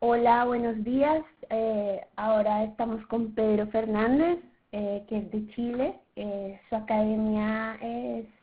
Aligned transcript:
Hola, 0.00 0.44
buenos 0.44 0.84
días. 0.84 1.24
Eh, 1.50 2.00
ahora 2.14 2.62
estamos 2.62 3.04
con 3.08 3.34
Pedro 3.34 3.66
Fernández, 3.66 4.38
eh, 4.70 5.02
que 5.08 5.18
es 5.18 5.30
de 5.32 5.48
Chile. 5.54 5.98
Eh, 6.14 6.60
su 6.68 6.76
academia 6.76 7.76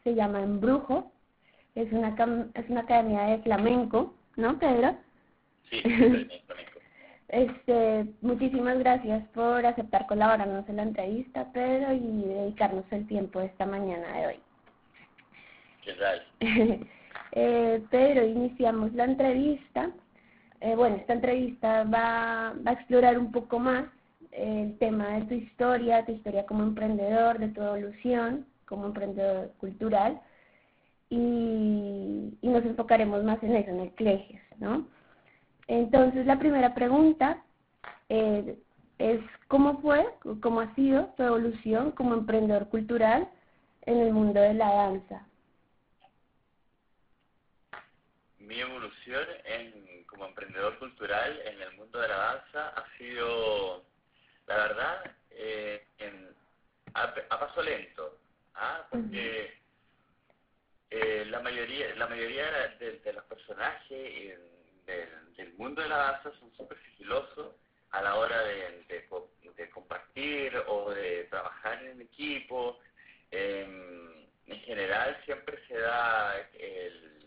se 0.03 0.15
llama 0.15 0.41
Embrujo. 0.41 1.09
Es 1.73 1.89
una, 1.93 2.09
es 2.55 2.69
una 2.69 2.81
academia 2.81 3.21
de 3.27 3.37
flamenco, 3.39 4.13
¿no, 4.35 4.59
Pedro? 4.59 4.97
Sí, 5.69 5.81
flamenco. 5.81 6.79
este, 7.29 8.05
muchísimas 8.19 8.77
gracias 8.79 9.25
por 9.29 9.65
aceptar 9.65 10.07
colaborarnos 10.07 10.67
en 10.67 10.75
la 10.75 10.83
entrevista, 10.83 11.53
Pedro, 11.53 11.93
y 11.93 12.23
dedicarnos 12.23 12.83
el 12.91 13.07
tiempo 13.07 13.39
de 13.39 13.45
esta 13.45 13.65
mañana 13.65 14.11
de 14.11 14.27
hoy. 14.27 14.39
¿Qué 15.85 15.93
tal? 15.93 16.89
Pedro, 17.91 18.25
iniciamos 18.25 18.91
la 18.93 19.05
entrevista 19.05 19.89
eh, 20.65 20.75
bueno, 20.75 20.95
esta 20.95 21.13
entrevista 21.13 21.83
va, 21.83 22.49
a 22.49 22.71
explorar 22.71 23.19
un 23.19 23.31
poco 23.31 23.59
más 23.59 23.85
el 24.31 24.75
tema 24.79 25.09
de 25.09 25.21
tu 25.25 25.33
historia, 25.35 26.03
tu 26.05 26.13
historia 26.13 26.47
como 26.47 26.63
emprendedor, 26.63 27.37
de 27.37 27.49
tu 27.49 27.61
evolución 27.61 28.47
como 28.65 28.87
emprendedor 28.87 29.51
cultural 29.59 30.19
y, 31.11 32.35
y 32.41 32.47
nos 32.47 32.65
enfocaremos 32.65 33.23
más 33.23 33.41
en 33.43 33.55
eso, 33.55 33.69
en 33.69 33.79
el 33.81 33.91
CLEGES, 33.91 34.41
¿no? 34.57 34.87
Entonces, 35.67 36.25
la 36.25 36.39
primera 36.39 36.73
pregunta 36.73 37.43
eh, 38.09 38.57
es 38.97 39.21
cómo 39.47 39.81
fue, 39.81 40.03
cómo 40.41 40.61
ha 40.61 40.73
sido 40.73 41.13
tu 41.15 41.21
evolución 41.21 41.91
como 41.91 42.15
emprendedor 42.15 42.69
cultural 42.69 43.29
en 43.83 43.99
el 43.99 44.13
mundo 44.13 44.39
de 44.41 44.55
la 44.55 44.73
danza. 44.73 45.27
Mi 48.45 48.59
evolución 48.59 49.25
en 49.45 50.03
como 50.05 50.27
emprendedor 50.27 50.77
cultural 50.77 51.41
en 51.45 51.61
el 51.61 51.73
mundo 51.73 51.99
de 51.99 52.07
la 52.07 52.17
danza 52.17 52.69
ha 52.69 52.97
sido, 52.97 53.83
la 54.45 54.55
verdad, 54.55 55.15
eh, 55.31 55.87
en, 55.97 56.29
a, 56.93 57.11
paso 57.39 57.63
lento, 57.63 58.19
¿ah? 58.53 58.85
porque 58.91 59.51
eh, 60.91 61.25
la 61.27 61.39
mayoría 61.39 61.95
la 61.95 62.05
mayoría 62.05 62.51
de, 62.79 63.13
los 63.13 63.23
personajes 63.23 64.37
del, 64.85 65.53
mundo 65.57 65.81
de 65.81 65.89
la 65.89 65.97
danza 65.97 66.31
son 66.39 66.55
súper 66.55 66.77
sigilosos 66.83 67.55
a 67.91 68.01
la 68.03 68.15
hora 68.15 68.43
de, 68.43 68.85
de, 68.87 69.69
compartir 69.71 70.55
o 70.67 70.91
de 70.91 71.23
trabajar 71.25 71.83
en 71.83 72.01
equipo. 72.01 72.79
en 73.31 74.61
general 74.65 75.19
siempre 75.25 75.59
se 75.67 75.79
da 75.79 76.37
el 76.59 77.24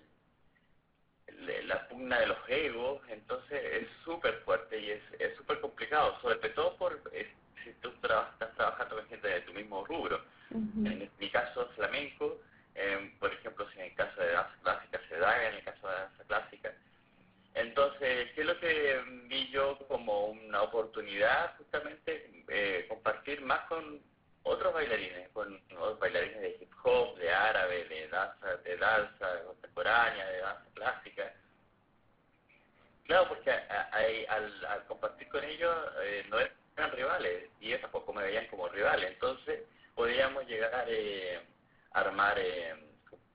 la 1.65 1.89
pugna 1.89 2.21
de 2.21 2.27
los 2.27 2.39
egos, 2.49 3.01
entonces 3.09 3.63
es 3.83 3.89
súper 4.05 4.35
fuerte 4.45 4.79
y 4.79 4.91
es 4.91 5.37
súper 5.37 5.61
complicado, 5.61 6.19
sobre 6.21 6.49
todo 6.51 6.77
por 6.77 7.01
eh, 7.13 7.31
si 7.65 7.73
tú 7.81 7.91
estás 7.91 8.55
trabajando 8.57 8.97
con 8.97 9.07
gente 9.09 9.29
de 9.29 9.41
tu 9.43 9.53
mismo 9.53 9.85
rubro. 9.85 10.21
En 10.51 11.11
mi 11.19 11.31
caso 11.31 11.69
flamenco, 11.77 12.41
em, 12.75 13.13
por 13.19 13.33
ejemplo, 13.33 13.69
si 13.71 13.81
en 13.81 13.87
el 13.87 13.95
caso 13.95 14.21
de 14.21 14.33
danza 14.33 14.55
clásica 14.63 15.01
se 15.09 15.19
da, 15.19 15.49
en 15.49 15.55
el 15.57 15.65
caso 15.65 15.89
de 15.89 15.95
danza 15.95 16.25
clásica. 16.25 16.73
Entonces, 17.55 18.31
¿qué 18.35 18.41
es 18.41 18.47
lo 18.47 18.59
que 18.59 19.03
vi 19.25 19.51
yo 19.51 19.79
como 19.89 20.27
una 20.27 20.63
oportunidad? 20.63 21.57
Justamente 21.59 22.31
eh, 22.49 22.87
compartir 22.89 23.43
más 23.43 23.61
con 23.69 24.01
otros 24.45 24.73
bailarines, 24.73 25.29
con 25.31 25.61
otros 25.77 25.99
bailarines 25.99 26.41
de 26.41 26.57
hip 26.61 26.73
hop, 26.85 27.17
de 27.19 27.31
árabe, 27.31 27.85
de 27.85 28.09
danza, 28.09 28.57
de 28.57 28.77
danza 28.77 29.43
contemporánea, 29.45 30.27
de 30.27 30.39
danza. 30.39 30.68
Porque 33.27 33.51
al, 33.51 34.85
compartir 34.87 35.29
con 35.29 35.43
ellos 35.45 35.75
eh, 36.03 36.27
no 36.29 36.39
eran 36.39 36.93
rivales 36.93 37.51
y 37.61 37.69
ellos 37.69 37.81
tampoco 37.81 38.13
me 38.13 38.23
veían 38.23 38.47
como 38.47 38.69
rivales, 38.69 39.11
entonces 39.11 39.63
podíamos 39.95 40.47
llegar 40.47 40.85
eh, 40.89 41.41
a 41.93 42.01
armar, 42.01 42.39
eh, 42.39 42.75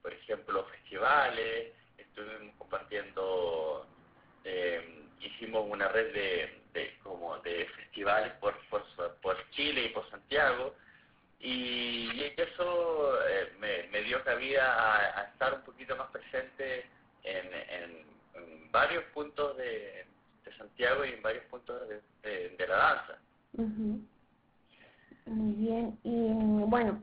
por 0.01 0.13
ejemplo, 0.13 0.65
festivales, 0.65 1.73
estuvimos 1.97 2.55
compartiendo, 2.57 3.87
hicimos 5.19 5.65
una 5.69 5.87
red 5.89 6.13
de, 6.13 6.99
como 7.03 7.37
de 7.39 7.65
festivales 7.75 8.33
por, 8.33 8.55
por, 8.69 8.83
por 9.21 9.49
Chile 9.51 9.85
y 9.85 9.89
por 9.89 10.09
Santiago, 10.09 10.75
y, 11.43 12.33
eso 12.37 13.19
eh, 13.27 13.51
me, 13.91 14.01
dio 14.03 14.23
cabida 14.23 15.19
a, 15.19 15.23
estar 15.23 15.53
un 15.53 15.61
poquito 15.63 15.95
más 15.97 16.09
presente 16.09 16.85
en, 17.23 18.12
varios 18.71 19.03
puntos 19.13 19.57
de, 19.57 20.05
Santiago 20.57 21.03
y 21.03 21.09
en 21.09 21.21
varios 21.21 21.43
puntos 21.45 21.81
de, 21.87 22.67
la 22.67 22.75
danza. 22.75 23.17
Muy 25.25 25.53
bien, 25.53 25.97
y 26.03 26.29
bueno, 26.67 27.01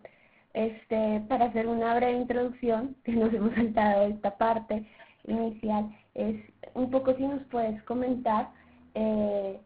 este 0.55 1.23
para 1.29 1.47
hacer 1.47 1.67
una 1.67 1.95
breve 1.95 2.19
introducción, 2.19 2.97
que 3.05 3.13
nos 3.13 3.33
hemos 3.33 3.55
saltado 3.55 4.07
esta 4.07 4.37
parte 4.37 4.87
inicial, 5.25 5.97
es 6.15 6.37
un 6.75 6.91
poco 6.91 7.15
si 7.15 7.27
nos 7.27 7.43
puedes 7.45 7.83
comentar 7.85 8.51
eh, 8.95 9.61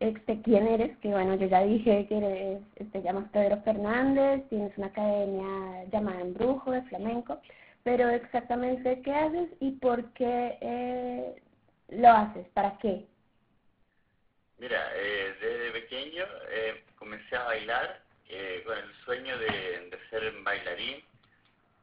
este, 0.00 0.40
quién 0.42 0.66
eres, 0.66 0.96
que 0.98 1.08
bueno, 1.08 1.34
yo 1.34 1.46
ya 1.46 1.62
dije 1.62 2.06
que 2.06 2.18
eres, 2.18 2.62
te 2.74 2.84
este, 2.84 3.02
llamas 3.02 3.28
Pedro 3.30 3.60
Fernández, 3.62 4.48
tienes 4.48 4.76
una 4.78 4.88
academia 4.88 5.84
llamada 5.90 6.20
Embrujo 6.20 6.70
de 6.70 6.82
flamenco, 6.82 7.40
pero 7.84 8.08
exactamente 8.08 9.00
qué 9.02 9.14
haces 9.14 9.48
y 9.60 9.72
por 9.72 10.12
qué 10.12 10.58
eh, 10.60 11.42
lo 11.88 12.08
haces, 12.08 12.46
para 12.54 12.76
qué. 12.78 13.06
Mira, 14.58 14.90
eh, 14.96 15.36
desde 15.40 15.70
pequeño 15.70 16.24
eh, 16.50 16.82
comencé 16.96 17.36
a 17.36 17.44
bailar 17.44 18.02
eh, 18.28 18.62
con 18.66 18.76
el 18.76 18.92
sueño 19.04 19.38
de, 19.38 19.46
de 19.48 19.98
ser 20.10 20.32
bailarín, 20.42 21.02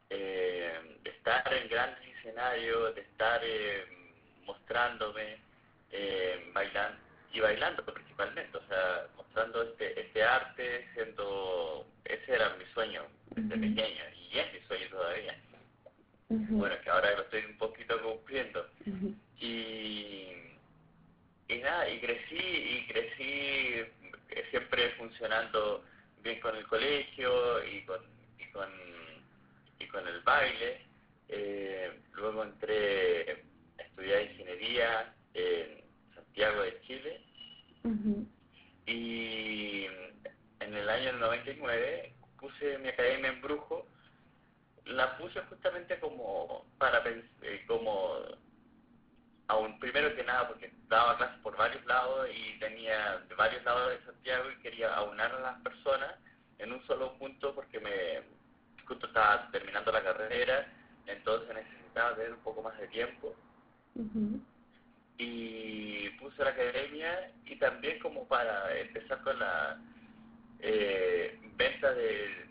de 0.09 1.09
estar 1.09 1.53
en 1.53 1.67
grandes 1.69 1.99
escenarios, 2.17 2.93
de 2.95 3.01
estar 3.01 3.41
mostrándome, 4.45 5.37
bailando 6.53 6.99
y 7.33 7.39
bailando 7.39 7.83
principalmente, 7.83 8.57
o 8.57 8.67
sea, 8.67 9.07
mostrando 9.17 9.63
este, 9.63 9.99
este 9.99 10.23
arte, 10.23 10.87
siendo, 10.93 11.87
ese 12.05 12.33
era 12.33 12.55
mi 12.55 12.65
sueño 12.73 13.03
desde 13.31 13.57
pequeño, 13.57 14.03
y 14.31 14.37
es 14.37 14.53
mi 14.53 14.59
sueño 14.67 14.87
todavía. 14.89 15.35
Bueno, 16.29 16.75
que 16.83 16.89
ahora 16.89 17.11
lo 17.15 17.21
estoy 17.23 17.45
un 17.45 17.57
poquito 17.57 18.01
cumpliendo. 18.01 18.67
Y, 19.39 20.31
y 21.49 21.57
nada, 21.61 21.89
y 21.89 21.99
crecí, 21.99 22.35
y 22.37 22.87
crecí 22.87 23.23
eh, 24.29 24.43
siempre 24.49 24.89
funcionando 24.91 25.83
bien 26.23 26.39
con 26.39 26.55
el 26.55 26.65
colegio 26.67 27.63
y 27.65 27.83
con, 27.85 28.01
y 28.39 28.51
con, 28.51 28.69
y 29.79 29.87
con 29.87 30.07
el 30.07 30.21
baile. 30.21 30.81
Eh, 31.29 31.91
luego 32.13 32.43
entré 32.43 33.43
a 33.79 33.81
estudiar 33.83 34.21
ingeniería 34.23 35.13
en 35.33 35.83
Santiago 36.15 36.61
de 36.61 36.81
Chile 36.81 37.21
y 38.87 39.85
en 40.59 40.73
el 40.75 40.89
año 40.89 41.13
99 41.13 42.13
puse 42.39 42.77
mi 42.79 42.89
academia 42.89 43.29
en 43.29 43.41
Brujo, 43.41 43.87
la 44.85 45.17
puse 45.17 45.39
justamente 45.41 45.99
como 45.99 46.65
para 46.77 47.01
eh, 47.07 47.63
como 47.67 48.15
aún 49.47 49.79
primero 49.79 50.15
que 50.15 50.23
nada 50.23 50.47
porque 50.47 50.73
daba 50.87 51.17
clases 51.17 51.39
por 51.39 51.55
varios 51.57 51.85
lados 51.85 52.27
y 52.33 52.59
tenía 52.59 53.19
de 53.27 53.35
varios 53.35 53.63
lados 53.63 53.91
de 53.91 54.05
Santiago 54.05 54.51
y 54.51 54.61
quería 54.61 54.93
aunar 54.95 55.31
a 55.33 55.39
las 55.39 55.61
personas 55.61 56.15
en 56.59 56.71
un 56.71 56.85
solo 56.87 57.17
punto 57.17 57.53
porque 57.53 57.79
me 57.79 58.23
justo 58.85 59.07
estaba 59.07 59.49
terminando 59.51 59.91
la 59.91 60.03
carrera 60.03 60.67
entonces 61.07 61.53
necesitaba 61.53 62.15
tener 62.15 62.33
un 62.33 62.39
poco 62.39 62.61
más 62.61 62.77
de 62.79 62.87
tiempo. 62.87 63.35
Y 65.17 66.09
puse 66.19 66.43
la 66.43 66.49
academia 66.49 67.31
y 67.45 67.55
también 67.57 67.99
como 67.99 68.27
para 68.27 68.77
empezar 68.77 69.21
con 69.21 69.39
la 69.39 69.79
eh, 70.59 71.39
venta 71.55 71.93
de 71.93 72.49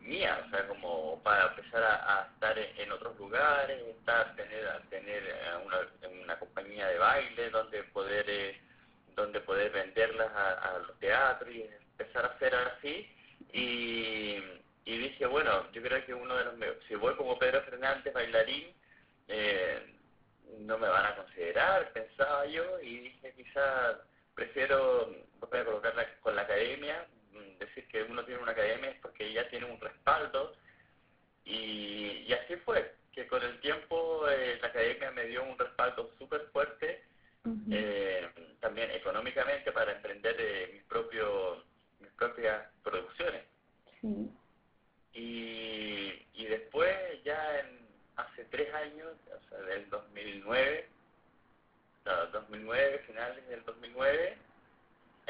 mía, 0.00 0.42
o 0.46 0.50
sea, 0.50 0.66
como 0.68 1.22
para 1.22 1.48
empezar 1.48 1.82
a, 1.82 2.28
estar 2.32 2.58
en, 2.58 2.92
otros 2.92 3.16
lugares, 3.18 3.80
estar, 3.98 4.34
tener, 4.36 4.66
tener 4.90 5.22
una, 5.64 5.78
una 6.22 6.38
compañía 6.38 6.88
de 6.88 6.98
baile 6.98 7.50
donde 7.50 7.82
poder 7.84 8.28
eh, 8.28 8.60
donde 9.16 9.40
poder 9.40 9.70
venderlas 9.70 10.30
a, 10.34 10.78
los 10.86 10.98
teatros 10.98 11.50
y 11.50 11.62
empezar 11.62 12.24
a 12.24 12.28
hacer 12.28 12.54
así. 12.54 13.08
Y, 13.52 14.36
y 14.84 14.98
dije, 14.98 15.26
bueno, 15.26 15.70
yo 15.72 15.82
creo 15.82 16.04
que 16.06 16.14
uno 16.14 16.36
de 16.36 16.44
los 16.44 16.54
si 16.88 16.94
voy 16.94 17.14
como 17.16 17.38
Pedro 17.38 17.62
Fernández 17.62 18.12
bailarín, 18.12 18.72
eh, 19.28 19.94
no 20.58 20.78
me 20.78 20.88
van 20.88 21.06
a 21.06 21.16
considerar, 21.16 21.92
pensaba 21.92 22.46
yo, 22.46 22.80
y 22.80 23.00
dije 23.00 23.32
quizás 23.36 23.96
prefiero, 24.34 25.14
voy 25.40 25.60
a 25.60 25.64
colocarla 25.64 26.06
con 26.22 26.34
la 26.34 26.42
academia, 26.42 27.06
mm, 27.70 27.74
decir 27.74 27.88
que 27.88 28.02
uno 28.02 28.24
tiene 28.24 28.42
una 28.42 28.52
academia 28.52 28.90
es 28.90 29.00
porque 29.00 29.32
ya 29.32 29.48
tiene 29.48 29.66
un 29.66 29.80
respaldo, 29.80 30.56
y, 31.44 32.24
y 32.26 32.32
así 32.32 32.56
fue, 32.56 32.94
que 33.12 33.26
con 33.26 33.42
el 33.42 33.60
tiempo 33.60 34.28
eh, 34.28 34.58
la 34.60 34.68
academia 34.68 35.10
me 35.10 35.24
dio 35.26 35.42
un 35.42 35.58
respaldo 35.58 36.10
súper 36.18 36.42
fuerte, 36.52 37.04
económicamente 39.10 39.72
para 39.72 39.92
emprender 39.92 40.36
eh, 40.38 40.70
mis, 40.72 40.82
propio, 40.84 41.64
mis 42.00 42.10
propias 42.12 42.66
producciones. 42.82 43.42
Sí. 44.00 44.30
Y, 45.12 46.26
y 46.34 46.46
después, 46.46 46.94
ya 47.24 47.60
en, 47.60 47.88
hace 48.16 48.44
tres 48.46 48.72
años, 48.74 49.12
o 49.26 49.48
sea, 49.48 49.58
del 49.62 49.88
2009, 49.90 50.88
no, 52.04 52.26
2009, 52.26 52.98
finales 53.06 53.48
del 53.48 53.64
2009, 53.64 54.38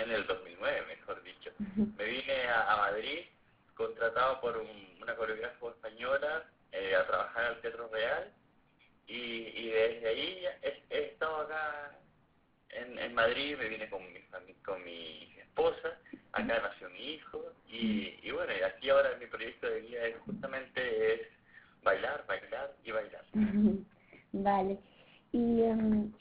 en 0.02 0.10
el 0.10 0.26
2009, 0.26 0.82
mejor 0.88 1.22
dicho, 1.22 1.50
me 1.58 2.04
vine 2.04 2.48
a, 2.48 2.76
Madrid, 2.76 3.20
contratado 3.74 4.40
por 4.40 4.56
una 4.56 5.14
coreógrafa 5.16 5.68
española 5.68 6.44
eh, 6.72 6.94
a 6.94 7.06
trabajar 7.06 7.44
al 7.44 7.60
Teatro 7.60 7.88
Real, 7.92 8.32
y, 9.06 9.14
y 9.14 9.68
desde 9.70 10.08
ahí 10.08 10.44
he, 10.90 11.04
estado 11.04 11.42
acá 11.42 11.98
en, 12.70 12.98
en 12.98 13.14
Madrid, 13.14 13.56
me 13.58 13.68
vine 13.68 13.88
con 13.90 14.02
mi, 14.12 14.20
con 14.64 14.84
mi 14.84 15.28
esposa, 15.38 15.98
acá 16.32 16.60
nació 16.62 16.90
mi 16.90 17.14
hijo, 17.14 17.52
y, 17.68 18.18
y 18.22 18.30
bueno, 18.30 18.52
aquí 18.66 18.90
ahora 18.90 19.16
mi 19.18 19.26
proyecto 19.26 19.68
de 19.68 19.80
vida 19.80 20.06
es 20.06 20.16
justamente 20.20 21.14
es 21.14 21.20
bailar, 21.82 22.24
bailar 22.26 22.74
y 22.84 22.90
bailar. 22.90 23.24
Vale. 24.32 24.78
Y 25.32 25.62
em, 25.62 26.12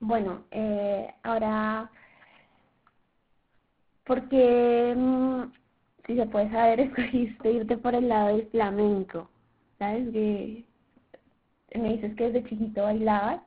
bueno, 0.00 0.44
eh, 0.50 1.12
ahora, 1.22 1.90
porque 4.04 4.94
mm, 4.96 5.44
si 6.06 6.16
se 6.16 6.26
puede 6.26 6.50
saber, 6.50 6.80
escogiste 6.80 7.52
irte 7.52 7.76
por 7.76 7.94
el 7.94 8.08
lado 8.08 8.36
del 8.36 8.46
flamenco, 8.48 9.30
¿sabes? 9.78 10.12
Que 10.12 10.64
me 11.78 11.94
dices 11.94 12.14
que 12.16 12.30
desde 12.30 12.48
chiquito 12.48 12.82
bailabas 12.82 13.40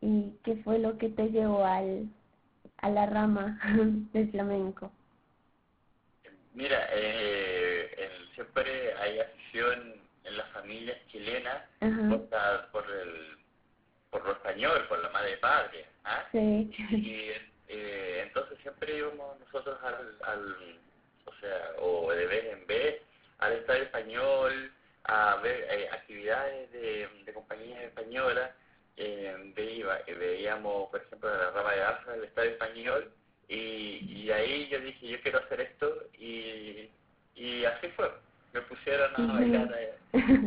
y 0.00 0.32
qué 0.44 0.56
fue 0.64 0.78
lo 0.78 0.96
que 0.98 1.10
te 1.10 1.28
llevó 1.30 1.64
al, 1.64 2.08
a 2.78 2.90
la 2.90 3.06
rama 3.06 3.58
del 4.12 4.30
flamenco. 4.30 4.90
Mira, 6.54 6.88
eh, 6.92 8.10
siempre 8.34 8.94
hay 8.94 9.20
afición 9.20 9.94
en 10.24 10.36
las 10.36 10.48
familias 10.50 10.96
chilenas 11.08 11.62
por, 11.78 12.28
por, 12.72 12.84
el 12.90 13.38
por 14.10 14.24
lo 14.24 14.32
español, 14.32 14.86
por 14.88 15.00
la 15.00 15.10
madre 15.10 15.36
padre. 15.38 15.86
¿ah? 16.04 16.24
Sí. 16.32 16.70
Y 16.90 17.30
eh, 17.72 18.24
entonces 18.26 18.58
siempre 18.62 18.96
íbamos 18.98 19.38
nosotros 19.38 19.78
al, 19.84 20.16
al, 20.24 20.78
o 21.24 21.32
sea, 21.40 21.70
o 21.78 22.10
de 22.10 22.26
vez 22.26 22.44
en 22.46 22.66
vez, 22.66 23.00
al 23.38 23.52
Estadio 23.52 23.84
Español, 23.84 24.72
a 25.04 25.36
ver 25.36 25.66
eh, 25.70 25.88
actividades 25.92 26.72
de, 26.72 27.08
de 27.24 27.32
compañías 27.32 27.80
españolas. 27.82 28.50
Eh, 28.96 29.52
veíamos, 30.18 30.90
por 30.90 31.00
ejemplo, 31.00 31.30
la 31.30 31.50
rama 31.52 31.72
de 31.72 31.82
alza 31.82 32.12
del 32.12 32.24
Estadio 32.24 32.50
Español 32.50 33.12
y, 33.48 34.24
y 34.24 34.30
ahí 34.32 34.68
yo 34.68 34.80
dije, 34.80 35.06
yo 35.06 35.20
quiero 35.22 35.38
hacer 35.38 35.60
esto 35.60 36.04
y, 36.18 36.90
y 37.36 37.64
así 37.64 37.86
fue. 37.96 38.10
Me 38.52 38.62
pusieron 38.62 39.12
a 39.14 39.32
bailar 39.32 39.72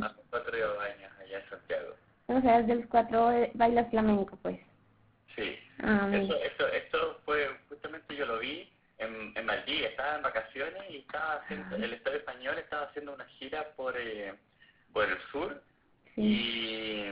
a, 0.01 0.13
cuatro 0.29 0.79
años 0.81 1.11
allá 1.21 1.39
en 1.39 1.49
Santiago. 1.49 1.95
O 2.27 2.41
sea, 2.41 2.61
desde 2.61 2.75
los 2.81 2.85
cuatro 2.87 3.31
bailas 3.53 3.89
flamenco, 3.91 4.37
pues. 4.41 4.59
Sí. 5.35 5.59
Ah, 5.79 6.09
eso, 6.13 6.35
eso, 6.35 6.67
esto 6.67 7.21
fue, 7.25 7.49
justamente 7.69 8.15
yo 8.15 8.25
lo 8.25 8.39
vi 8.39 8.71
en, 8.99 9.33
en 9.35 9.45
Maldí, 9.45 9.83
estaba 9.83 10.17
en 10.17 10.23
vacaciones 10.23 10.83
y 10.89 10.97
estaba 10.97 11.35
haciendo, 11.35 11.75
el 11.75 11.93
Estado 11.93 12.17
español 12.17 12.57
estaba 12.57 12.83
haciendo 12.83 13.13
una 13.13 13.25
gira 13.25 13.67
por, 13.75 13.95
eh, 13.97 14.33
por 14.93 15.09
el 15.09 15.17
sur 15.31 15.61
y, 16.15 17.05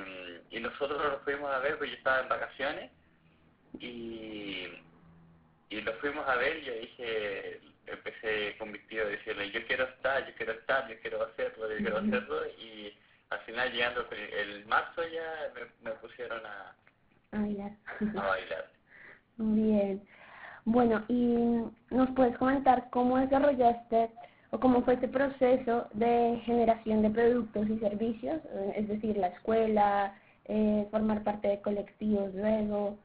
y 0.51 0.59
nosotros 0.59 1.01
nos 1.01 1.23
fuimos 1.23 1.51
a 1.51 1.59
ver, 1.59 1.77
porque 1.77 1.91
yo 1.91 1.97
estaba 1.97 2.21
en 2.21 2.29
vacaciones 2.29 2.91
y, 3.79 4.67
y 5.69 5.81
lo 5.81 5.93
fuimos 5.93 6.27
a 6.27 6.35
ver 6.35 6.57
y 6.57 6.65
yo 6.65 6.73
dije, 6.73 7.61
empecé 7.87 8.55
convictido 8.57 9.05
a 9.05 9.09
decirle, 9.09 9.51
yo 9.51 9.65
quiero 9.65 9.85
estar, 9.85 10.27
yo 10.27 10.35
quiero 10.35 10.53
estar, 10.53 10.87
yo 10.87 10.99
quiero 11.01 11.23
hacerlo, 11.23 11.69
yo 11.69 11.77
quiero 11.77 11.97
hacerlo 11.97 12.47
y 12.59 12.93
al 13.29 13.39
final 13.41 13.71
llegando 13.71 14.07
el 14.11 14.65
marzo 14.65 15.07
ya 15.07 15.51
me, 15.81 15.91
pusieron 15.93 16.45
a, 16.45 16.75
a 17.31 17.39
bailar. 17.39 17.71
A 17.99 18.27
bailar. 18.27 18.71
Bien. 19.37 20.01
Bueno, 20.65 21.03
y 21.07 21.63
nos 21.89 22.09
puedes 22.11 22.37
comentar 22.37 22.89
cómo 22.91 23.17
desarrollaste 23.17 24.11
o 24.51 24.59
cómo 24.59 24.83
fue 24.83 24.95
este 24.95 25.07
proceso 25.07 25.87
de 25.93 26.41
generación 26.45 27.01
de 27.01 27.09
productos 27.09 27.67
y 27.69 27.79
servicios, 27.79 28.41
eh, 28.45 28.73
es 28.75 28.87
decir, 28.87 29.17
la 29.17 29.27
escuela, 29.27 30.15
eh, 30.45 30.87
formar 30.91 31.23
parte 31.23 31.47
de 31.47 31.61
colectivos 31.61 32.33
luego, 32.35 32.99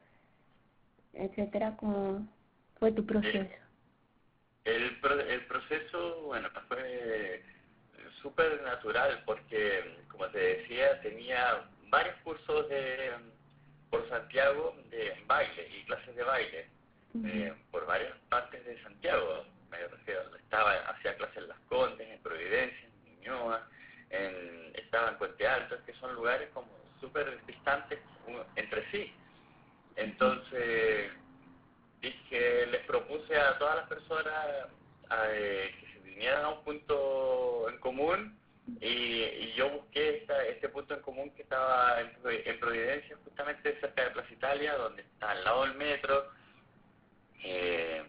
etcétera, 1.13 1.75
cómo 1.77 2.27
fue 2.79 2.91
tu 2.91 3.05
proceso. 3.05 3.49
El, 4.65 4.83
el 4.83 5.45
proceso, 5.45 6.23
bueno, 6.25 6.49
fue 6.67 7.41
súper 8.21 8.61
natural 8.63 9.23
porque, 9.25 9.97
como 10.09 10.27
te 10.27 10.39
decía, 10.39 11.01
tenía 11.01 11.63
varios 11.89 12.15
cursos 12.23 12.67
de, 12.67 13.11
por 13.89 14.07
Santiago 14.09 14.75
de 14.89 15.15
baile 15.25 15.69
y 15.69 15.83
clases 15.85 16.15
de 16.15 16.23
baile 16.23 16.67
eh, 17.25 17.53
por 17.71 17.85
varias 17.85 18.13
partes 18.29 18.65
de 18.65 18.81
Santiago. 18.83 19.45
Me 19.69 19.77
refiero, 19.87 20.21
estaba, 20.35 20.73
hacía 20.89 21.15
clases 21.15 21.37
en 21.37 21.47
Las 21.47 21.59
Condes, 21.67 22.07
en 22.07 22.21
Providencia, 22.21 22.87
en 22.87 23.19
Niñoa, 23.19 23.67
en, 24.09 24.71
estaba 24.75 25.09
en 25.09 25.17
Puente 25.17 25.47
Alto, 25.47 25.77
que 25.85 25.93
son 25.95 26.15
lugares 26.15 26.49
como 26.53 26.69
súper 26.99 27.45
distantes 27.45 27.99
entre 28.55 28.89
sí. 28.91 29.13
Entonces, 29.95 31.11
dije, 32.01 32.67
les 32.67 32.85
propuse 32.85 33.37
a 33.37 33.57
todas 33.57 33.77
las 33.77 33.87
personas 33.87 34.35
eh, 35.31 35.75
que 35.79 35.99
vinieran 36.01 36.45
a 36.45 36.49
un 36.49 36.63
punto 36.63 37.69
en 37.69 37.79
común 37.79 38.37
y, 38.81 39.53
yo 39.53 39.69
busqué 39.69 40.17
esta, 40.17 40.43
este 40.45 40.69
punto 40.69 40.93
en 40.93 41.01
común 41.01 41.31
que 41.31 41.43
estaba 41.43 42.01
en, 42.01 42.59
Providencia, 42.59 43.17
justamente 43.23 43.79
cerca 43.79 44.03
de 44.03 44.11
Plaza 44.11 44.33
Italia, 44.33 44.75
donde 44.75 45.01
está 45.01 45.31
al 45.31 45.43
lado 45.43 45.63
del 45.63 45.75
metro, 45.75 46.31
eh, 47.43 48.03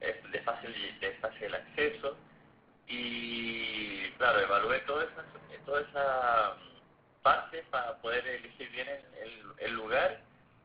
es 0.00 0.32
de 0.32 0.40
fácil, 0.42 0.74
de 1.00 1.12
fácil 1.14 1.54
acceso. 1.54 2.16
Y 2.86 4.10
claro, 4.12 4.40
evalué 4.40 4.80
toda 4.80 5.04
esa, 5.04 5.24
toda 5.64 5.80
esa 5.82 6.56
parte 7.22 7.62
para 7.70 7.96
poder 7.98 8.26
elegir 8.26 8.70
bien 8.70 8.88
el, 8.88 9.52
el, 9.58 9.72
lugar. 9.74 10.20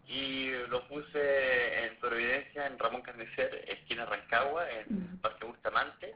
Y 0.07 0.51
lo 0.69 0.87
puse 0.87 1.85
en 1.85 1.97
Providencia, 1.97 2.65
en 2.67 2.79
Ramón 2.79 3.01
Carnicer, 3.01 3.65
esquina 3.67 4.05
Rancagua, 4.05 4.69
en 4.71 5.19
Parque 5.21 5.45
Bustamante. 5.45 6.15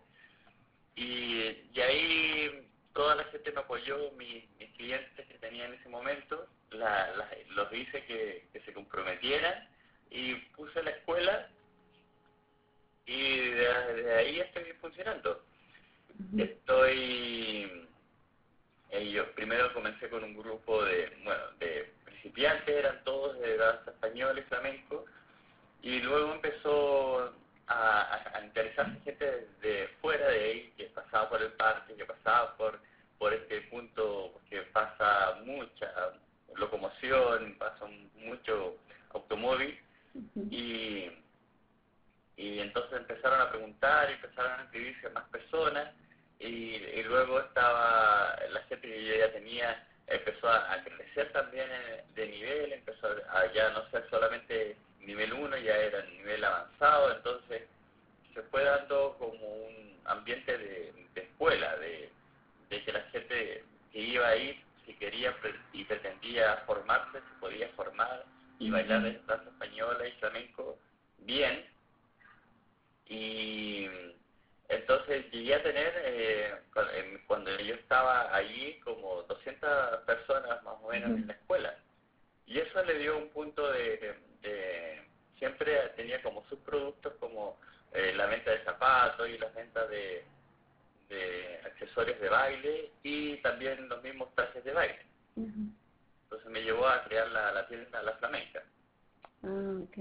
Y, 0.95 1.69
y 1.73 1.81
ahí 1.81 2.70
toda 2.93 3.15
la 3.15 3.23
gente 3.25 3.51
me 3.51 3.61
apoyó, 3.61 4.11
mis, 4.17 4.43
clientes 4.77 5.27
que 5.27 5.37
tenía 5.37 5.65
en 5.65 5.73
ese 5.73 5.89
momento, 5.89 6.47
la, 6.71 7.13
los 7.49 7.71
hice 7.71 8.03
que, 8.05 8.47
que, 8.51 8.61
se 8.61 8.73
comprometieran 8.73 9.67
y 10.09 10.35
puse 10.55 10.81
la 10.81 10.91
escuela 10.91 11.49
y 13.05 13.49
desde 13.49 14.13
ahí 14.15 14.39
estoy 14.39 14.63
funcionando. 14.79 15.43
Estoy, 16.37 17.87
eh, 18.91 19.11
yo 19.11 19.31
primero 19.33 19.73
comencé 19.73 20.09
con 20.09 20.23
un 20.23 20.35
grupo 20.35 20.83
de, 20.83 21.11
bueno, 21.23 21.43
de 21.59 21.93
principiantes, 22.05 22.75
eran 22.75 23.03
todos 23.03 23.39
de 23.39 23.57
danza 23.57 23.91
española 23.91 24.39
y 24.39 24.43
flamenco, 24.43 25.05
y 25.81 25.99
luego 25.99 26.33
empezó 26.33 27.33
a, 27.71 28.37
a, 28.37 28.45
interesarse 28.45 28.99
gente 29.03 29.47
de, 29.61 29.89
fuera 30.01 30.27
de 30.27 30.43
ahí, 30.43 30.73
que 30.77 30.85
pasaba 30.85 31.29
por 31.29 31.41
el 31.41 31.51
parque, 31.53 31.95
que 31.95 32.05
pasaba 32.05 32.55
por, 32.57 32.79
por 33.17 33.33
este 33.33 33.61
punto, 33.61 34.33
que 34.49 34.61
pasa 34.73 35.39
mucha 35.45 35.91
locomoción, 36.55 37.55
pasa 37.57 37.85
mucho 38.15 38.75
automóvil, 39.13 39.79
y, 40.49 41.09
y 42.35 42.59
entonces 42.59 42.99
empezaron 42.99 43.39
a 43.39 43.49
preguntar 43.49 44.11
empezaron 44.11 44.59
a 44.59 44.63
inscribirse 44.63 45.09
más 45.09 45.27
personas, 45.29 45.93
y, 46.39 46.75
y, 46.75 47.03
luego 47.03 47.39
estaba 47.39 48.35
la 48.49 48.61
gente 48.63 48.87
que 48.87 49.05
yo 49.05 49.15
ya 49.15 49.31
tenía, 49.31 49.87
empezó 50.07 50.49
a, 50.49 50.73
a 50.73 50.83
crecer 50.83 51.31
también 51.31 51.69
de 52.15 52.27
nivel, 52.27 52.73
empezó 52.73 53.07
a 53.07 53.53
ya 53.53 53.69
no 53.69 53.87
ser 53.91 54.09
solamente 54.09 54.75
nivel 55.05 55.33
1 55.33 55.57
ya 55.57 55.77
era 55.77 56.03
nivel 56.03 56.43
avanzado, 56.43 57.15
entonces 57.15 57.63
se 58.33 58.41
fue 58.43 58.63
dando 58.63 59.15
como 59.17 59.45
un 59.45 59.99
ambiente 60.05 60.57
de, 60.57 60.93
escuela, 61.15 61.75
de, 61.77 62.11
que 62.69 62.91
la 62.91 63.01
gente 63.11 63.63
que 63.91 63.99
iba 63.99 64.27
ahí, 64.27 64.63
si 64.85 64.93
quería 64.93 65.35
y 65.73 65.83
pretendía 65.83 66.63
formarse, 66.65 67.19
se 67.19 67.39
podía 67.39 67.67
formar 67.69 68.25
y 68.59 68.69
bailar 68.69 69.05
en 69.05 69.25
danza 69.27 69.49
española 69.49 70.07
y 70.07 70.11
flamenco 70.13 70.77
bien. 71.19 71.65
Y 73.07 73.89
entonces 74.69 75.29
llegué 75.31 75.55
a 75.55 75.63
tener, 75.63 75.93
eh, 76.05 76.53
cuando 77.27 77.51
yo 77.59 77.75
estaba 77.75 78.33
allí, 78.33 78.79
como 78.85 79.23
200 79.23 79.99
personas 80.05 80.63
más 80.63 80.75
o 80.81 80.89
menos 80.89 81.09
en 81.09 81.27
la 81.27 81.33
escuela. 81.33 81.75
Y 82.47 82.59
eso 82.59 82.83
le 82.83 82.99
dio 82.99 83.17
un 83.17 83.29
punto 83.29 83.69
de 83.71 84.15
siempre 85.41 85.75
tenía 85.95 86.21
como 86.21 86.43
subproductos 86.49 87.13
como 87.19 87.57
eh, 87.93 88.13
la 88.15 88.27
venta 88.27 88.51
de 88.51 88.63
zapatos 88.63 89.27
y 89.27 89.37
la 89.37 89.47
venta 89.49 89.87
de, 89.87 90.23
de 91.09 91.59
accesorios 91.65 92.19
de 92.19 92.29
baile 92.29 92.91
y 93.03 93.37
también 93.37 93.89
los 93.89 94.03
mismos 94.03 94.29
trajes 94.35 94.63
de 94.63 94.71
baile. 94.71 94.99
Entonces 95.35 96.49
me 96.51 96.61
llevó 96.61 96.87
a 96.87 97.03
crear 97.05 97.27
la, 97.29 97.51
la 97.51 97.67
tienda 97.67 98.03
La 98.03 98.13
Flamenca. 98.13 98.63
Ah, 99.43 99.79
ok. 99.83 99.97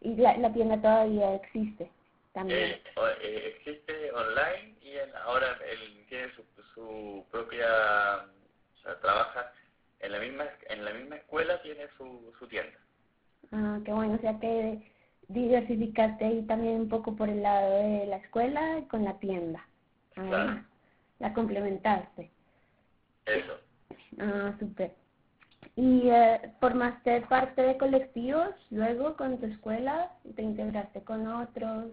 ¿Y 0.00 0.16
la, 0.16 0.36
la 0.38 0.52
tienda 0.52 0.80
todavía 0.92 1.34
existe? 1.36 1.90
También. 2.32 2.60
Eh, 2.60 2.82
eh, 3.22 3.54
existe 3.56 4.12
online 4.12 4.74
y 4.82 4.96
ahora 5.24 5.58
él 5.70 6.04
tiene 6.08 6.28
su, 6.34 6.42
su 6.74 7.24
propia, 7.30 7.66
o 7.66 8.82
sea, 8.82 8.98
trabaja 9.00 9.52
en 10.00 10.12
la 10.12 10.18
misma 10.18 10.44
en 10.68 10.84
la 10.84 10.92
misma 10.92 11.16
escuela 11.16 11.60
tiene 11.62 11.86
su, 11.96 12.32
su 12.38 12.46
tienda. 12.48 12.78
Ah, 13.52 13.78
qué 13.84 13.92
bueno, 13.92 14.14
o 14.14 14.18
sea 14.18 14.38
que 14.40 14.80
diversificaste 15.28 16.24
ahí 16.24 16.42
también 16.46 16.80
un 16.80 16.88
poco 16.88 17.14
por 17.14 17.28
el 17.28 17.42
lado 17.42 17.76
de 17.76 18.06
la 18.06 18.16
escuela 18.16 18.82
con 18.90 19.04
la 19.04 19.18
tienda. 19.18 19.64
Ah, 20.16 20.24
Claro. 20.28 20.64
La 21.18 21.32
complementaste. 21.34 22.30
Eso. 23.26 23.60
Ah, 24.18 24.52
súper. 24.58 24.92
¿Y 25.76 26.08
eh, 26.10 26.52
formaste 26.60 27.22
parte 27.22 27.62
de 27.62 27.78
colectivos 27.78 28.50
luego 28.70 29.16
con 29.16 29.38
tu 29.38 29.46
escuela? 29.46 30.12
¿Te 30.36 30.42
integraste 30.42 31.02
con 31.02 31.26
otros? 31.26 31.86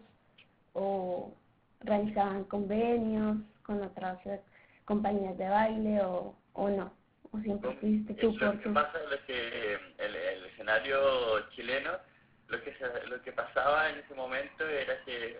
¿O 0.73 1.33
realizaban 1.81 2.43
convenios 2.45 3.37
con 3.63 3.81
otras 3.81 4.19
eh, 4.25 4.41
compañías 4.85 5.37
de 5.37 5.47
baile 5.49 6.01
o, 6.01 6.35
o 6.53 6.69
no? 6.69 6.93
¿O 7.31 7.39
siempre 7.39 7.71
fuiste 7.77 8.13
tú 8.15 8.33
lo 8.33 8.51
por 8.51 8.57
que 8.59 8.63
tu...? 8.69 8.73
pasa 8.73 8.99
es 9.13 9.21
que 9.21 9.33
eh, 9.73 9.77
el, 9.99 10.15
el 10.15 10.45
escenario 10.47 11.49
chileno, 11.51 11.91
lo 12.49 12.61
que 12.63 12.73
se- 12.73 13.07
lo 13.07 13.21
que 13.21 13.31
pasaba 13.31 13.89
en 13.89 13.99
ese 13.99 14.13
momento 14.13 14.67
era 14.67 15.01
que 15.05 15.39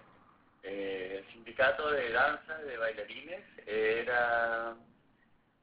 eh, 0.64 1.18
el 1.26 1.34
sindicato 1.34 1.92
de 1.92 2.12
danza 2.12 2.58
de 2.60 2.78
bailarines 2.78 3.44
era 3.68 4.76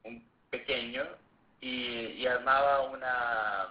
un 0.03 0.23
pequeño 0.51 1.03
y, 1.61 1.69
y 2.21 2.27
armaba 2.27 2.81
una 2.83 3.69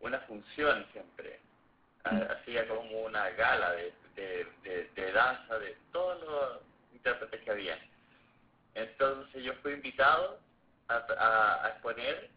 una 0.00 0.20
función 0.20 0.86
siempre. 0.92 1.40
Ha- 2.04 2.32
hacía 2.34 2.68
como 2.68 3.02
una 3.02 3.30
gala 3.30 3.72
de, 3.72 3.92
de, 4.16 4.46
de, 4.62 4.90
de 4.94 5.12
danza 5.12 5.58
de 5.58 5.76
todos 5.92 6.20
los 6.22 6.62
intérpretes 6.92 7.40
que 7.42 7.50
había. 7.50 7.78
Entonces 8.74 9.42
yo 9.42 9.54
fui 9.62 9.72
invitado 9.72 10.40
a, 10.88 10.96
a, 10.96 11.66
a 11.66 11.68
exponer 11.70 12.30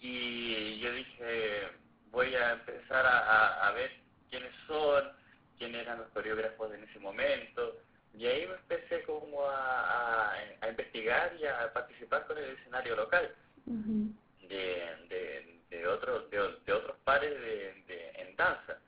y 0.00 0.78
yo 0.80 0.92
dije 0.92 1.68
voy 2.10 2.34
a 2.34 2.52
empezar 2.52 3.06
a, 3.06 3.18
a, 3.18 3.68
a 3.68 3.72
ver 3.72 3.92
quiénes 4.30 4.52
son, 4.66 5.12
quiénes 5.58 5.82
eran 5.82 5.98
los 5.98 6.08
coreógrafos 6.08 6.72
en 6.74 6.84
ese 6.84 6.98
momento. 6.98 7.76
Y 8.14 8.26
ahí 8.26 8.46
me 8.46 8.54
empecé 8.54 9.02
como 9.04 9.44
a, 9.46 10.30
a, 10.30 10.34
a 10.62 10.68
investigar 10.68 11.34
y 11.40 11.46
a 11.46 11.72
participar 11.72 12.26
con 12.26 12.38
el 12.38 12.50
escenario 12.56 12.96
local 12.96 13.34
De, 13.66 14.96
de, 15.08 15.60
de, 15.70 15.86
otros, 15.86 16.30
de, 16.30 16.38
de 16.66 16.72
otros 16.72 16.96
pares 17.04 17.30
de, 17.30 17.82
de, 17.86 18.10
en 18.16 18.36
danza. 18.36 18.78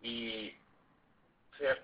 Y 0.00 0.54
o 1.52 1.56
sea, 1.56 1.78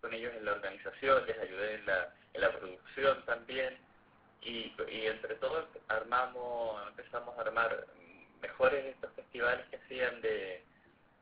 con 0.00 0.12
ellos 0.14 0.32
en 0.36 0.44
la 0.44 0.52
organización, 0.52 1.26
les 1.26 1.38
ayudé 1.38 1.74
en 1.74 1.86
la, 1.86 2.14
en 2.34 2.40
la 2.40 2.52
producción 2.52 3.24
también. 3.24 3.76
Y, 4.42 4.74
y 4.90 5.06
entre 5.06 5.36
todos 5.36 5.66
armamos, 5.88 6.88
empezamos 6.88 7.36
a 7.38 7.42
armar 7.42 7.86
mejores 8.40 8.84
estos 8.86 9.12
festivales 9.12 9.64
que 9.68 9.76
hacían 9.76 10.20
de 10.20 10.64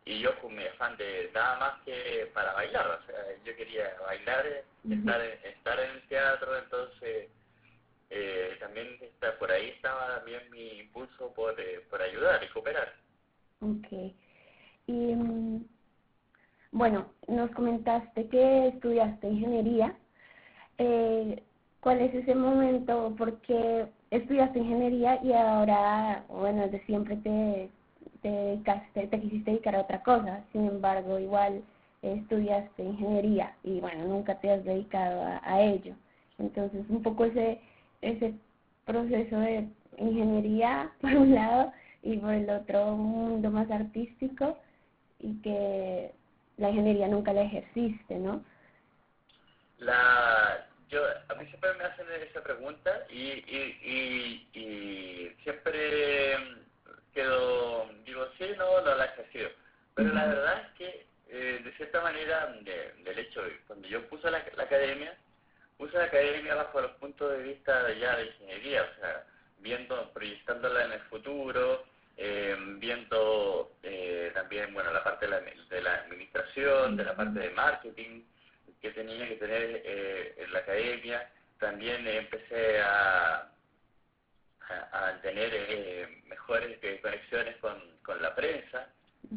y 0.05 0.21
yo 0.21 0.33
fui 0.41 0.51
muy 0.51 0.67
afán 0.67 0.97
de 0.97 1.31
nada 1.35 1.59
más 1.59 1.83
que 1.85 2.31
para 2.33 2.53
bailar, 2.55 2.87
o 2.87 3.07
sea, 3.07 3.17
yo 3.45 3.55
quería 3.55 3.95
bailar, 4.01 4.65
estar, 4.91 5.21
estar 5.21 5.81
en 5.81 5.91
el 5.91 6.03
teatro, 6.09 6.57
entonces 6.57 7.29
eh, 8.11 8.57
también 8.59 8.89
está, 9.01 9.39
por 9.39 9.51
ahí 9.51 9.69
estaba 9.71 10.17
también 10.17 10.51
mi 10.51 10.81
impulso 10.81 11.33
por, 11.33 11.59
eh, 11.61 11.81
por 11.89 12.03
ayudar 12.03 12.43
y 12.43 12.49
cooperar. 12.49 12.93
Ok. 13.61 14.13
Y 14.87 14.93
mm, 15.15 15.65
bueno, 16.73 17.13
nos 17.29 17.51
comentaste 17.53 18.29
que 18.29 18.69
estudiaste 18.69 19.29
ingeniería. 19.29 19.95
Eh, 20.79 21.43
¿Cuál 21.81 22.01
es 22.01 22.15
ese 22.15 22.35
momento? 22.35 23.15
¿Por 23.17 23.41
qué 23.43 23.87
estudiaste 24.11 24.59
ingeniería 24.59 25.21
y 25.23 25.33
ahora, 25.33 26.25
bueno, 26.29 26.69
de 26.69 26.81
siempre 26.85 27.17
te, 27.17 27.71
te 28.23 28.29
dedicaste, 28.29 29.07
te 29.07 29.21
quisiste 29.21 29.51
dedicar 29.53 29.77
a 29.77 29.83
otra 29.83 30.03
cosa? 30.03 30.45
Sin 30.53 30.67
embargo, 30.67 31.19
igual 31.19 31.63
estudiaste 32.03 32.83
ingeniería 32.83 33.55
y 33.63 33.81
bueno, 33.81 34.05
nunca 34.07 34.39
te 34.41 34.51
has 34.51 34.65
dedicado 34.65 35.23
a, 35.23 35.41
a 35.45 35.63
ello. 35.63 35.95
Entonces, 36.39 36.85
un 36.89 37.03
poco 37.03 37.25
ese, 37.27 37.61
ese 38.03 38.35
proceso 38.87 39.39
de 39.41 39.69
ingeniería 39.99 40.93
por 41.01 41.13
un 41.15 41.35
lado 41.35 41.73
y 42.03 42.19
por 42.19 42.35
el 42.35 42.51
otro 42.51 42.95
un 42.95 43.01
mundo 43.03 43.51
más 43.51 43.71
artístico 43.71 44.59
y 45.21 45.41
que 45.43 46.13
la 46.59 46.71
ingeniería 46.71 47.09
nunca 47.09 47.33
la 47.33 47.43
ejerciste, 47.43 48.17
¿no? 48.19 48.45
La, 49.79 50.69
yo, 50.89 51.03
a 51.29 51.35
mí 51.37 51.47
siempre 51.49 51.75
me 51.75 51.85
hacen 51.85 52.07
esa 52.29 52.43
pregunta 52.43 53.07
y, 53.11 53.17
y, 53.23 53.79
y, 54.55 54.61
y 54.61 55.37
siempre 55.43 56.37
quedo, 57.15 57.89
digo, 58.05 58.27
sí, 58.39 58.47
no, 58.59 58.81
no 58.83 58.95
la 58.97 59.07
he 59.07 59.09
ejercido. 59.09 59.51
Pero 59.95 60.13
la 60.15 60.27
verdad 60.27 60.63
es 60.63 60.73
que, 60.79 61.07
eh, 61.29 61.61
de 61.65 61.73
cierta 61.77 62.03
manera, 62.03 62.49
de- 62.63 62.95
del 63.05 63.19
hecho, 63.21 63.43
cuando 63.67 63.89
yo 63.89 64.09
puse 64.09 64.31
la, 64.31 64.45
la 64.57 64.65
academia, 64.65 65.19
puse 65.81 65.97
la 65.97 66.05
academia 66.05 66.55
bajo 66.55 66.83
los 66.83 66.93
puntos 66.93 67.33
de 67.33 67.43
vista 67.43 67.83
de 67.85 67.99
ya 67.99 68.15
de 68.17 68.27
ingeniería, 68.27 68.83
o 68.83 69.01
sea, 69.01 69.25
viendo, 69.61 70.13
proyectándola 70.13 70.85
en 70.85 70.93
el 70.93 71.01
futuro, 71.09 71.85
eh, 72.19 72.55
viendo 72.77 73.73
eh, 73.83 74.31
también, 74.35 74.75
bueno, 74.75 74.93
la 74.93 75.03
parte 75.03 75.25
de 75.25 75.33
la, 75.33 75.41
de 75.41 75.81
la 75.81 75.95
administración, 75.95 76.97
de 76.99 77.05
la 77.05 77.17
parte 77.17 77.41
de 77.41 77.51
marketing 77.51 78.23
que 78.83 78.91
tenía 78.91 79.27
que 79.27 79.37
tener 79.37 79.83
eh, 79.85 80.35
en 80.37 80.53
la 80.53 80.59
academia. 80.59 81.31
También 81.59 82.07
empecé 82.07 82.81
a, 82.83 83.51
a, 84.69 85.09
a 85.09 85.21
tener 85.23 85.51
eh, 85.53 86.23
mejores 86.27 86.79
eh, 86.83 86.99
conexiones 87.01 87.57
con, 87.57 87.79
con 88.03 88.21
la 88.21 88.35
prensa, 88.35 88.89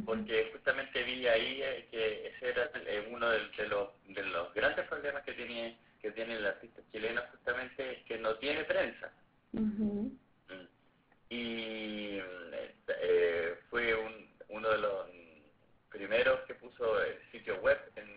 porque 0.06 0.50
justamente 0.52 1.04
vi 1.04 1.26
ahí 1.28 1.62
eh, 1.62 1.88
que 1.90 2.28
ese 2.28 2.50
era 2.50 2.70
uno 3.10 3.30
de, 3.30 3.48
de 3.58 3.68
los, 3.68 3.90
de 4.08 4.24
los 4.24 4.54
grandes 4.54 4.86
problemas 4.88 5.24
que 5.24 5.34
tiene, 5.34 5.78
que 6.04 6.12
tiene 6.12 6.36
el 6.36 6.46
artista 6.46 6.82
chileno, 6.92 7.22
justamente 7.32 7.94
es 7.94 8.04
que 8.04 8.18
no 8.18 8.36
tiene 8.36 8.66
prensa. 8.66 9.10
Mm. 9.54 10.08
Y 11.30 12.18
eh, 12.20 12.76
eh, 12.90 13.58
fue 13.70 13.96
un, 13.96 14.30
uno 14.50 14.70
de 14.70 14.78
los 14.80 15.08
primeros 15.90 16.42
que 16.42 16.56
puso 16.56 17.02
el 17.02 17.18
sitio 17.32 17.56
web 17.62 17.80
en, 17.96 18.10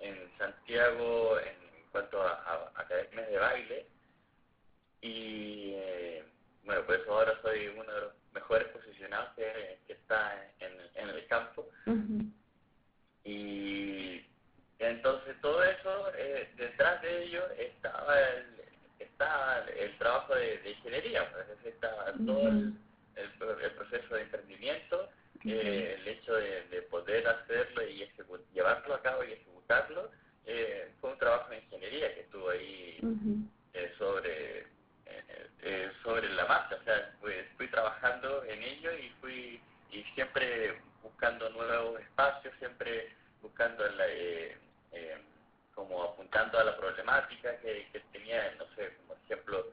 en 0.00 0.38
Santiago 0.38 1.38
en 1.38 1.54
cuanto 1.92 2.20
a, 2.20 2.32
a 2.32 2.72
academias 2.80 3.30
de 3.30 3.38
baile. 3.38 3.86
Y 5.00 5.74
eh, 5.76 6.24
bueno, 6.64 6.84
por 6.84 6.96
eso 6.96 7.14
ahora 7.14 7.40
soy 7.42 7.68
uno 7.68 7.92
de 7.92 8.00
los 8.00 8.12
mejores 8.32 8.66
posicionados 8.68 9.32
que, 9.36 9.78
que 9.86 9.92
está 9.92 10.50
en, 10.58 10.72
en 10.96 11.10
el 11.10 11.24
campo. 11.28 11.70
Y 13.22 13.83
entonces 14.90 15.40
todo 15.42 15.62
eso, 15.64 16.12
eh, 16.16 16.50
detrás 16.56 17.02
de 17.02 17.24
ello 17.24 17.44
estaba 17.58 18.20
el, 18.20 18.62
estaba 19.00 19.60
el 19.60 19.98
trabajo 19.98 20.34
de, 20.36 20.58
de 20.58 20.70
ingeniería, 20.72 21.30
pues, 21.32 21.46
estaba 21.74 22.12
todo 22.26 22.48
el, 22.48 22.74
el, 23.16 23.60
el 23.62 23.72
proceso 23.72 24.14
de 24.16 24.22
emprendimiento, 24.22 25.10
eh, 25.44 25.96
el 26.00 26.08
hecho 26.08 26.34
de, 26.34 26.64
de 26.68 26.82
poder 26.84 27.26
hacerlo 27.28 27.84
y 27.84 28.08
llevarlo 28.54 28.94
a 28.94 29.02
cabo 29.02 29.24
y 29.24 29.32
ejecutarlo, 29.32 30.10
eh, 30.46 30.92
fue 31.00 31.12
un 31.12 31.18
trabajo 31.18 31.50
de 31.50 31.58
ingeniería 31.58 32.14
que 32.14 32.20
estuvo 32.22 32.50
ahí 32.50 32.98
Ujú. 33.02 33.50
eh, 33.74 33.92
sobre 33.98 34.60
eh, 35.06 35.48
eh, 35.62 35.92
sobre 36.04 36.28
la 36.30 36.46
marcha, 36.46 36.76
o 36.76 36.84
sea, 36.84 37.12
pues, 37.20 37.46
fui 37.56 37.68
trabajando 37.70 38.44
en 38.44 38.62
ello 38.62 38.92
y 38.94 39.10
fui 39.20 39.62
y 39.90 40.04
siempre 40.14 40.80
buscando 41.02 41.50
nuevos 41.50 42.00
espacios, 42.00 42.54
siempre 42.58 43.14
buscando 43.42 43.86
la, 43.92 44.06
eh, 44.08 44.58
eh, 44.94 45.18
como 45.74 46.02
apuntando 46.02 46.58
a 46.58 46.64
la 46.64 46.76
problemática 46.76 47.56
que, 47.58 47.88
que 47.92 48.00
tenía, 48.12 48.54
no 48.58 48.64
sé, 48.76 48.96
como 48.98 49.14
ejemplo, 49.24 49.66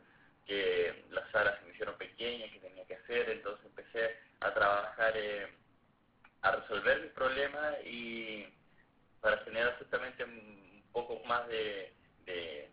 que 0.46 1.06
las 1.12 1.30
salas 1.32 1.60
se 1.60 1.66
me 1.66 1.74
hicieron 1.74 1.98
pequeñas, 1.98 2.52
que 2.52 2.60
tenía 2.60 2.86
que 2.86 2.96
hacer, 2.96 3.30
entonces 3.30 3.66
empecé 3.66 4.18
a 4.40 4.54
trabajar 4.54 5.14
eh, 5.16 5.48
a 6.42 6.52
resolver 6.52 7.02
mis 7.02 7.12
problemas 7.12 7.76
y 7.86 8.48
para 9.22 9.38
generar 9.40 9.78
justamente 9.78 10.24
un 10.24 10.84
poco 10.92 11.22
más 11.26 11.48
de, 11.48 11.94
de, 12.26 12.70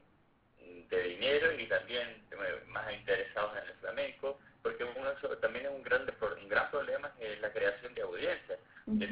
de 0.88 1.02
dinero 1.02 1.52
y 1.52 1.66
también 1.66 2.24
más 2.68 2.92
interesados 2.92 3.52
en 3.58 3.68
el 3.68 3.74
flamenco, 3.74 4.38
porque 4.62 4.84
uno 4.84 5.10
también 5.40 5.66
es 5.66 5.72
un 5.72 5.82
gran, 5.82 6.02
un 6.02 6.48
gran 6.48 6.70
problema 6.70 7.12
es 7.20 7.40
la 7.40 7.52
creación 7.52 7.94
de 7.94 8.02
audiencias, 8.02 8.58
de 8.86 9.06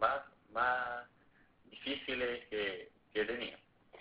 más, 0.00 0.22
más 0.52 1.06
difíciles 1.70 2.46
que, 2.48 2.90
que 3.12 3.24
tenía. 3.24 3.58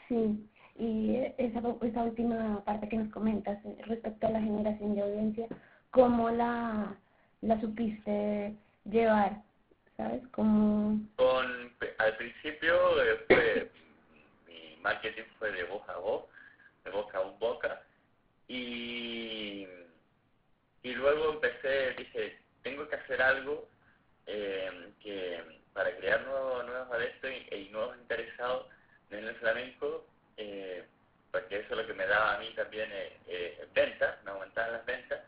Sí, 0.08 0.50
y 0.78 1.18
esa, 1.38 1.62
esa 1.82 2.04
última 2.04 2.63
parte 2.63 2.89
que 2.89 2.98
nos 2.98 3.12
comentas 3.12 3.58
eh, 3.66 3.78
respecto 3.86 4.28
a 4.28 4.32
la 4.32 4.42
generación 4.42 4.96
de 4.96 5.01
audiencia, 5.01 5.48
¿cómo 5.92 6.30
la, 6.30 6.96
la 7.42 7.62
supiste 7.62 8.56
llevar? 8.86 9.42
¿Sabes? 9.98 10.24
¿Cómo... 10.32 11.00
Con, 11.18 11.74
al 11.98 12.18
principio 12.18 13.04
eh, 13.04 13.70
mi 14.48 14.82
marketing 14.82 15.24
fue 15.38 15.51
de 15.51 15.66
voz 15.66 15.88
a 15.89 15.98
voz, 15.98 16.25
de 16.86 16.92
boca 16.92 17.18
a 17.18 17.24
boca, 17.24 17.82
y, 18.48 19.68
y 20.84 20.94
luego 20.94 21.34
empecé, 21.34 21.94
dije, 21.98 22.39
tengo 22.63 22.88
que 22.88 22.96
hacer 22.96 23.22
algo 23.22 23.68
eh, 24.28 24.92
que 25.02 25.44
para 25.74 25.96
crear 25.98 26.22
nuevos, 26.26 26.66
nuevos 26.66 26.92
adeptos 26.92 27.32
y, 27.32 27.56
y 27.56 27.70
nuevos 27.70 27.98
interesados 27.98 28.68
en 29.12 29.26
el 29.26 29.36
flamenco, 29.36 30.06
eh, 30.38 30.84
porque 31.32 31.60
eso 31.60 31.68
es 31.72 31.78
lo 31.78 31.88
que 31.88 31.94
me 31.94 32.06
daba 32.06 32.36
a 32.36 32.40
mí 32.40 32.52
también 32.56 32.90
eh, 32.92 33.18
eh, 33.28 33.68
ventas, 33.74 34.22
me 34.24 34.32
aumentaban 34.32 34.74
las 34.74 34.86
ventas, 34.86 35.20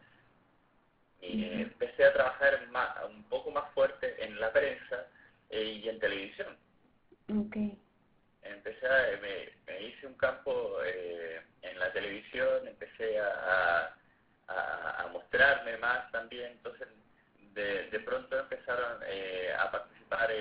y 1.21 1.61
empecé 1.61 2.05
a 2.05 2.13
trabajar 2.13 2.67
más, 2.71 2.97
un 3.05 3.23
poco 3.25 3.51
más 3.51 3.71
fuerte 3.73 4.23
en 4.23 4.39
la 4.39 4.51
prensa 4.51 5.05
y 5.51 5.87
en 5.87 5.99
televisión. 5.99 6.57
Okay. 7.29 7.77
Empecé 8.41 8.87
a, 8.87 9.19
me, 9.21 9.51
me 9.67 9.83
hice 9.83 10.07
un 10.07 10.15
campo 10.15 10.77
en 10.83 11.79
la 11.79 11.93
televisión, 11.93 12.67
empecé 12.67 13.19
a, 13.19 13.95
a, 14.47 15.03
a, 15.03 15.07
mostrarme 15.09 15.77
más 15.77 16.11
también, 16.11 16.53
entonces 16.53 16.87
de, 17.53 17.89
de 17.89 17.99
pronto 17.99 18.39
empezaron 18.39 18.99
a 19.59 19.71
participar 19.71 20.31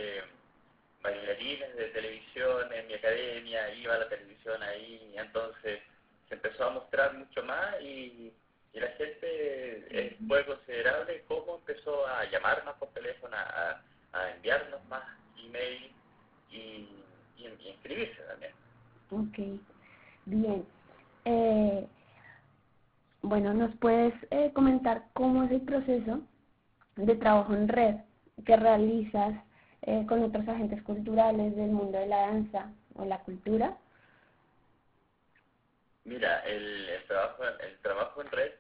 bailarines 1.03 1.77
de 1.77 1.85
televisión 1.89 2.73
en 2.73 2.87
mi 2.87 2.95
academia, 2.95 3.75
iba 3.75 3.95
a 3.95 3.99
la 3.99 4.09
televisión 4.09 4.63
ahí, 4.63 5.15
entonces 5.17 5.81
se 6.29 6.35
empezó 6.35 6.67
a 6.67 6.71
mostrar 6.71 7.15
mucho 7.15 7.43
más 7.43 7.81
y, 7.81 8.33
y 8.73 8.81
la 8.81 8.89
gente 8.93 10.17
fue 10.29 10.45
considerable 10.47 11.25
cómo 11.27 11.57
empezó 11.57 12.07
a 12.07 12.25
llamarnos 12.31 12.75
por 12.77 12.89
teléfono, 12.91 13.37
a, 13.37 13.83
a 14.13 14.31
enviarnos 14.33 14.85
más 14.87 15.03
email 15.45 15.93
y, 16.51 16.57
y, 16.57 16.89
y 17.39 17.69
inscribirse 17.69 18.23
también. 18.23 18.53
Ok, 19.11 19.61
bien. 20.27 20.67
Eh, 21.25 21.87
bueno, 23.23 23.53
¿nos 23.55 23.75
puedes 23.77 24.15
eh, 24.31 24.53
comentar 24.55 25.05
cómo 25.15 25.45
es 25.45 25.51
el 25.51 25.63
proceso 25.63 26.21
de 26.97 27.15
trabajo 27.17 27.55
en 27.55 27.69
red 27.69 27.97
que 28.45 28.57
realizas 28.57 29.35
eh, 29.83 30.05
con 30.09 30.23
otros 30.23 30.47
agentes 30.49 30.83
culturales 30.83 31.57
del 31.57 31.71
mundo 31.71 31.99
de 31.99 32.07
la 32.07 32.27
danza 32.27 32.71
o 32.95 33.05
la 33.05 33.19
cultura? 33.21 33.77
Mira, 36.05 36.41
el, 36.41 36.89
trabajo 37.07 37.45
el 37.45 37.79
trabajo 37.79 38.23
en 38.23 38.31
red 38.31 38.53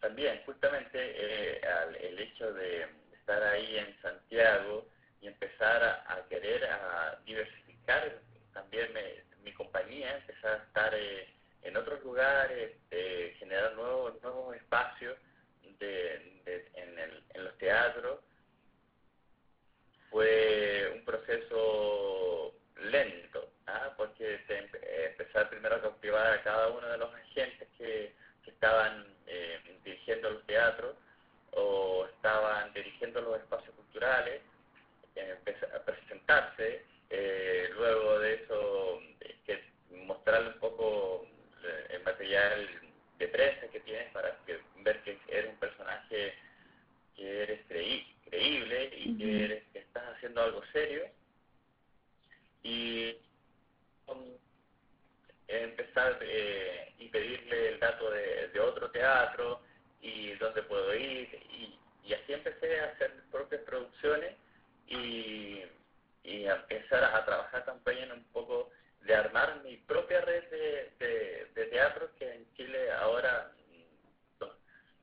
también, 0.00 0.40
justamente 0.46 0.90
eh, 0.94 1.60
al, 1.64 1.96
el 1.96 2.18
hecho 2.18 2.52
de 2.52 2.86
estar 3.12 3.42
ahí 3.42 3.76
en 3.76 4.00
Santiago 4.02 4.86
y 5.20 5.28
empezar 5.28 5.82
a, 5.82 6.14
a 6.14 6.28
querer 6.28 6.64
a 6.64 7.18
diversificar 7.24 8.20
también 8.52 8.92
me, 8.92 9.24
mi 9.44 9.52
compañía, 9.52 10.16
empezar 10.16 10.60
a 10.60 10.64
estar 10.64 10.94
eh, 10.94 11.28
en 11.62 11.76
otros 11.76 12.02
lugares, 12.02 12.72
eh, 12.90 13.34
generar 13.38 13.74
nuevos 13.74 14.20
nuevos 14.22 14.54
espacios 14.56 15.16
de, 15.78 16.40
de, 16.44 16.70
en, 16.74 16.98
el, 16.98 17.24
en 17.34 17.44
los 17.44 17.58
teatros 17.58 18.20
fue 20.10 20.92
un 20.94 21.04
proceso 21.04 22.54
lento, 22.76 23.52
¿ah? 23.66 23.94
porque 23.96 24.40
se 24.46 24.58
empezar 25.06 25.48
primero 25.48 25.76
a 25.76 25.80
cautivar 25.82 26.32
a 26.34 26.42
cada 26.42 26.68
uno 26.68 26.86
de 26.86 26.98
los 26.98 27.14
agentes 27.14 27.68
que, 27.78 28.14
que 28.44 28.50
estaban 28.50 29.06
eh, 29.26 29.58
dirigiendo 29.84 30.30
los 30.30 30.46
teatros 30.46 30.96
o 31.52 32.06
estaban 32.06 32.72
dirigiendo 32.74 33.20
los 33.22 33.38
espacios 33.38 33.74
culturales, 33.74 34.42
empezar 35.14 35.74
a 35.74 35.84
presentarse, 35.84 36.84
eh, 37.10 37.68
luego 37.74 38.18
de 38.20 38.34
eso 38.34 39.00
que 39.44 39.62
mostrarle 40.06 40.48
un 40.48 40.58
poco 40.60 41.26
eh, 41.62 41.86
el 41.90 42.02
material 42.04 42.68
de 43.18 43.28
prensa 43.28 43.68
que 43.68 43.80
tienes 43.80 44.10
para 44.12 44.34
que, 44.46 44.58
ver 44.82 45.02
que 45.02 45.18
eres 45.28 45.50
un 45.50 45.58
personaje 45.58 46.34
que 47.14 47.42
eres 47.42 47.60
creí, 47.68 48.16
creíble 48.24 48.90
y 48.96 49.10
uh 49.10 49.12
-huh. 49.12 49.18
que, 49.18 49.44
eres, 49.44 49.64
que 49.72 49.78
estás 49.80 50.04
haciendo 50.16 50.42
algo 50.42 50.62
serio 50.72 51.04
y 52.62 53.14
um, 54.06 54.24
empezar 55.48 56.18
eh, 56.22 56.94
y 56.98 57.08
pedirle 57.08 57.68
el 57.68 57.80
dato 57.80 58.10
de, 58.10 58.48
de, 58.48 58.60
otro 58.60 58.90
teatro 58.90 59.60
y 60.00 60.32
dónde 60.36 60.61
puedo 60.72 60.94
ir 60.94 61.28
y, 61.50 61.78
y, 62.02 62.14
así 62.14 62.32
empecé 62.32 62.80
a 62.80 62.86
hacer 62.86 63.12
mis 63.14 63.24
propias 63.24 63.60
producciones 63.60 64.34
y, 64.86 65.62
y 66.24 66.46
a 66.46 66.54
empezar 66.54 67.04
a, 67.04 67.22
trabajar 67.26 67.62
también 67.66 68.10
un 68.10 68.24
poco 68.32 68.70
de 69.02 69.14
armar 69.14 69.60
mi 69.62 69.76
propia 69.76 70.22
red 70.22 70.48
de, 70.48 70.92
de, 70.98 71.46
de 71.54 71.66
teatros 71.66 72.08
que 72.18 72.32
en 72.32 72.50
Chile 72.54 72.90
ahora 72.92 73.52
no, 74.40 74.48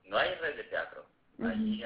no 0.05 0.17
hay 0.17 0.33
red 0.35 0.55
de 0.55 0.63
teatro 0.63 1.05
Allí 1.45 1.85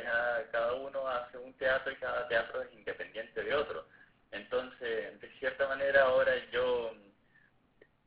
cada 0.52 0.74
uno 0.76 1.08
hace 1.08 1.38
un 1.38 1.54
teatro 1.56 1.92
y 1.92 1.96
cada 1.98 2.28
teatro 2.30 2.62
es 2.64 2.74
independiente 2.74 3.44
de 3.44 3.54
otro. 3.54 3.86
Entonces, 4.32 5.20
de 5.22 5.30
cierta 5.38 5.68
manera 5.68 6.06
ahora 6.06 6.32
yo, 6.52 6.96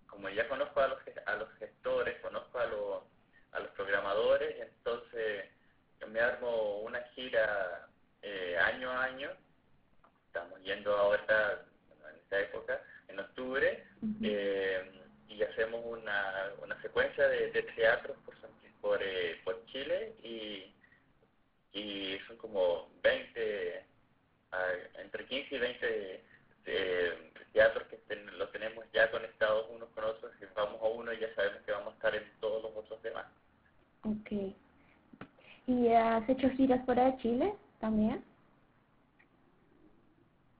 como 0.08 0.28
ya 0.30 0.48
conozco 0.48 0.80
a 0.80 0.88
los, 0.88 0.98
a 1.26 1.36
los 1.36 1.48
gestores, 1.58 2.18
conozco 2.20 2.58
a 2.58 2.66
los, 2.66 3.02
a 3.52 3.60
los 3.60 3.70
programadores, 3.72 4.56
entonces 4.60 5.44
me 6.08 6.20
armo 6.20 6.80
una 6.80 7.00
gira 7.14 7.88
eh, 8.22 8.56
año 8.58 8.90
a 8.90 9.04
año. 9.04 9.30
Estamos 10.26 10.62
yendo 10.62 10.96
ahora, 10.96 11.64
en 12.10 12.16
esta 12.16 12.40
época, 12.40 12.82
en 13.08 13.20
octubre, 13.20 13.84
uh 14.02 14.06
-huh. 14.06 14.18
eh, 14.22 14.90
y 15.28 15.42
hacemos 15.42 15.80
una, 15.84 16.52
una 16.62 16.80
secuencia 16.82 17.26
de, 17.28 17.50
de 17.52 17.62
teatros 17.62 18.16
por, 18.24 18.34
por, 18.80 19.02
eh, 19.02 19.40
por 19.44 19.64
Chile 19.66 20.14
y 20.22 20.72
y 21.76 22.18
son 22.26 22.36
como 22.38 22.88
20, 23.02 23.84
uh, 24.52 25.00
entre 25.00 25.26
15 25.26 25.54
y 25.54 25.58
20 25.58 26.24
eh, 26.66 27.32
teatros 27.52 27.86
que 27.88 27.96
ten, 28.08 28.38
los 28.38 28.50
tenemos 28.50 28.84
ya 28.92 29.10
conectados 29.10 29.66
unos 29.70 29.90
con 29.90 30.04
otros, 30.04 30.34
que 30.36 30.46
vamos 30.54 30.80
a 30.80 30.86
uno 30.86 31.12
y 31.12 31.20
ya 31.20 31.34
sabemos 31.34 31.62
que 31.64 31.72
vamos 31.72 31.92
a 31.92 31.96
estar 31.96 32.14
en 32.14 32.24
todos 32.40 32.62
los 32.62 32.72
otros 32.76 33.02
demás. 33.02 33.26
Ok. 34.04 34.54
¿Y 35.86 35.92
has 35.92 36.28
hecho 36.28 36.50
giras 36.50 36.84
fuera 36.84 37.04
de 37.04 37.16
Chile 37.18 37.54
también? 37.78 38.24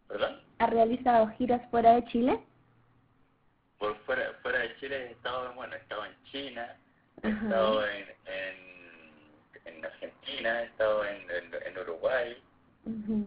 ¿Perdón? 0.06 0.40
¿Has 0.58 0.70
realizado 0.70 1.26
giras 1.36 1.68
fuera 1.68 1.94
de 1.96 2.04
Chile? 2.04 2.40
Por 3.80 3.96
fuera, 4.04 4.22
fuera 4.40 4.60
de 4.60 4.76
Chile 4.76 5.08
he 5.08 5.12
estado, 5.12 5.52
bueno, 5.54 5.74
he 5.74 5.78
estado 5.78 6.04
en 6.04 6.12
China, 6.30 6.76
he 7.24 7.28
estado 7.28 7.86
en, 7.88 8.04
en 8.26 8.66
en 9.64 9.84
Argentina, 9.84 10.62
he 10.62 10.66
estado 10.66 11.04
en, 11.04 11.16
en, 11.16 11.54
en 11.66 11.78
Uruguay, 11.78 12.36
uh 12.84 12.90
-huh. 12.90 13.24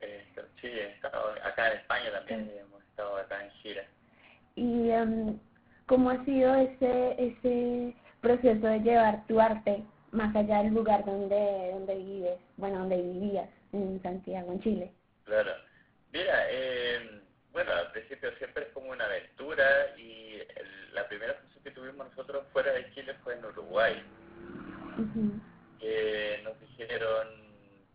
eh, 0.00 0.24
sí, 0.58 0.68
he 0.68 0.88
estado 0.92 1.32
acá 1.44 1.70
en 1.70 1.78
España 1.80 2.12
también, 2.12 2.46
sí. 2.46 2.58
hemos 2.60 2.82
estado 2.84 3.16
acá 3.18 3.44
en 3.44 3.50
gira. 3.60 3.84
¿Y 4.56 4.88
um, 4.90 5.38
cómo 5.84 6.08
ha 6.08 6.24
sido 6.24 6.54
ese, 6.54 7.14
ese 7.18 7.94
proceso 8.22 8.66
de 8.66 8.80
llevar 8.80 9.26
tu 9.26 9.38
arte 9.38 9.84
más 10.12 10.34
allá 10.36 10.62
del 10.62 10.74
lugar 10.74 11.04
donde, 11.04 11.70
donde 11.72 11.94
vives, 11.96 12.38
bueno, 12.56 12.78
donde 12.80 12.96
vivías, 12.96 13.48
en 13.72 14.00
Santiago, 14.02 14.52
en 14.52 14.60
Chile? 14.60 14.92
Claro, 15.24 15.52
mira, 16.12 16.46
eh, 16.50 17.20
bueno, 17.52 17.72
al 17.72 17.90
principio 17.92 18.30
siempre 18.38 18.64
es 18.64 18.68
como 18.70 18.90
una 18.90 19.04
aventura 19.04 19.64
y 19.98 20.34
el, 20.34 20.94
la 20.94 21.08
primera 21.08 21.34
función 21.34 21.64
que 21.64 21.70
tuvimos 21.70 22.08
nosotros 22.08 22.44
fuera 22.52 22.72
de 22.72 22.90
Chile 22.94 23.14
fue 23.24 23.34
en 23.34 23.44
Uruguay. 23.44 24.02
Uh 24.98 25.02
-huh 25.02 25.52
que 25.82 26.40
nos 26.44 26.58
dijeron, 26.60 27.26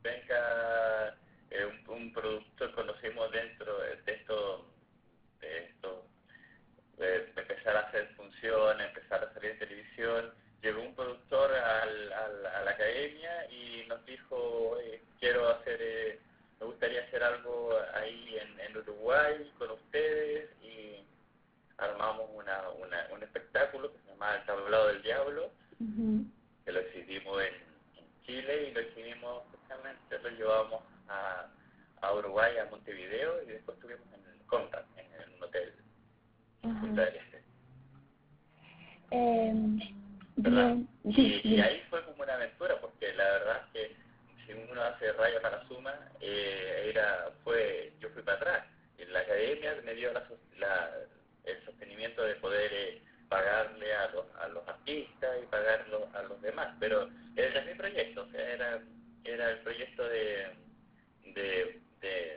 venga, 0.03 1.15
eh, 1.49 1.65
un, 1.65 1.95
un, 1.95 2.13
producto 2.13 2.69
conocimos 2.73 3.31
dentro 3.31 3.79
de 3.79 4.13
esto, 4.13 4.65
de 5.39 5.57
esto, 5.65 6.05
de 6.97 7.31
empezar 7.37 7.77
a 7.77 7.87
hacer 7.87 8.09
función, 8.17 8.81
empezar 8.81 9.23
a 9.23 9.33
salir 9.33 9.51
en 9.51 9.59
televisión. 9.59 10.33
Llegó 10.61 10.81
un 10.81 10.95
al, 11.35 12.13
al, 12.13 12.45
a 12.45 12.63
la 12.63 12.71
academia 12.71 13.51
y 13.51 13.85
nos 13.87 14.05
dijo, 14.05 14.77
eh, 14.79 15.01
quiero 15.19 15.49
hacer, 15.49 15.77
eh, 15.81 16.19
me 16.59 16.67
gustaría 16.67 17.03
hacer 17.03 17.23
algo 17.23 17.71
ahí 17.93 18.37
en, 18.37 18.59
en, 18.59 18.77
Uruguay 18.77 19.51
con 19.57 19.71
ustedes 19.71 20.49
y 20.63 21.03
armamos 21.77 22.29
una, 22.33 22.69
una, 22.69 23.07
un 23.13 23.23
espectáculo 23.23 23.91
que 23.91 23.99
se 23.99 24.09
llama 24.11 24.35
El 24.35 24.45
Tablado 24.45 24.87
del 24.87 25.01
Diablo, 25.01 25.51
uh 25.79 25.83
-huh. 25.83 26.31
que 26.65 26.71
lo 26.71 26.79
exhibimos 26.79 27.43
en 27.43 27.53
Chile 28.25 28.69
y 28.69 28.73
lo 28.73 28.81
hicimos 28.81 29.43
justamente, 29.51 30.19
lo 30.19 30.29
llevamos 30.29 30.81
a, 31.09 31.47
a 32.01 32.13
Uruguay, 32.13 32.57
a 32.57 32.65
Montevideo 32.65 33.43
y 33.43 33.47
después 33.47 33.77
estuvimos 33.77 34.07
en 34.13 34.25
el 34.33 34.45
Conrad, 34.47 34.85
en 34.95 35.33
un 35.33 35.43
hotel. 35.43 35.73
Uh 36.63 36.69
-huh. 36.69 37.31
Eh, 39.09 39.96
bien. 40.37 40.87
Y, 41.03 41.59
ahí 41.59 41.81
fue 41.89 42.03
como 42.05 42.23
una 42.23 42.35
aventura, 42.35 42.79
porque 42.79 43.13
la 43.13 43.23
verdad 43.23 43.61
es 43.65 43.71
que 43.73 43.95
si 44.45 44.53
uno 44.53 44.81
hace 44.81 45.11
raya 45.13 45.41
para 45.41 45.67
suma, 45.67 45.93
eh, 46.21 46.89
era, 46.89 47.31
fue, 47.43 47.91
yo 47.99 48.09
fui 48.09 48.23
para 48.23 48.37
atrás. 48.37 48.65
La 49.09 49.19
academia 49.19 49.75
me 49.83 49.93
dio 49.93 50.11
la, 50.13 50.91
el 51.45 51.65
sostenimiento 51.65 52.23
de 52.23 52.35
poder 52.35 52.71
eh, 52.73 53.01
pagarle 53.29 53.93
a 53.93 54.09
los, 54.09 54.25
a 54.41 54.47
los 54.49 54.67
artistas 54.67 55.37
y 55.41 55.45
pagarlo 55.47 56.07
a 56.13 56.23
los 56.23 56.41
demás, 56.41 56.75
pero 56.79 57.09
era 57.35 57.61
mi 57.61 57.73
proyecto, 57.73 58.23
o 58.23 58.31
sea, 58.31 58.53
era, 58.53 58.79
era 59.23 59.51
el 59.51 59.59
proyecto 59.59 60.03
de, 60.07 60.47
de, 61.33 61.81
de 62.01 62.36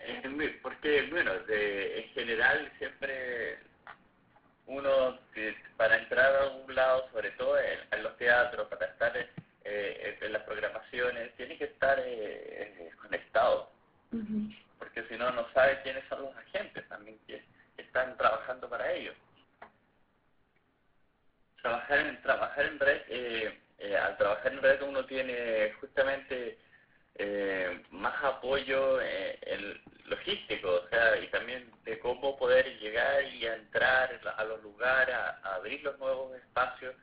eh, 28.99 29.37
en 29.43 29.81
logístico, 30.05 30.81
o 30.85 30.89
sea, 30.89 31.17
y 31.19 31.27
también 31.27 31.71
de 31.85 31.99
cómo 31.99 32.37
poder 32.37 32.65
llegar 32.79 33.23
y 33.33 33.45
entrar 33.45 34.19
a 34.37 34.43
los 34.43 34.61
lugares, 34.61 35.15
a, 35.15 35.55
abrir 35.55 35.81
los 35.83 35.97
nuevos 35.99 36.35
espacios. 36.35 36.95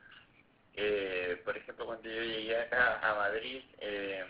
Eh, 0.75 1.41
por 1.45 1.57
ejemplo, 1.57 1.87
cuando 1.87 2.09
yo 2.09 2.23
llegué 2.23 2.57
acá 2.57 3.01
a 3.01 3.15
Madrid, 3.15 3.63
eh, 3.81 4.25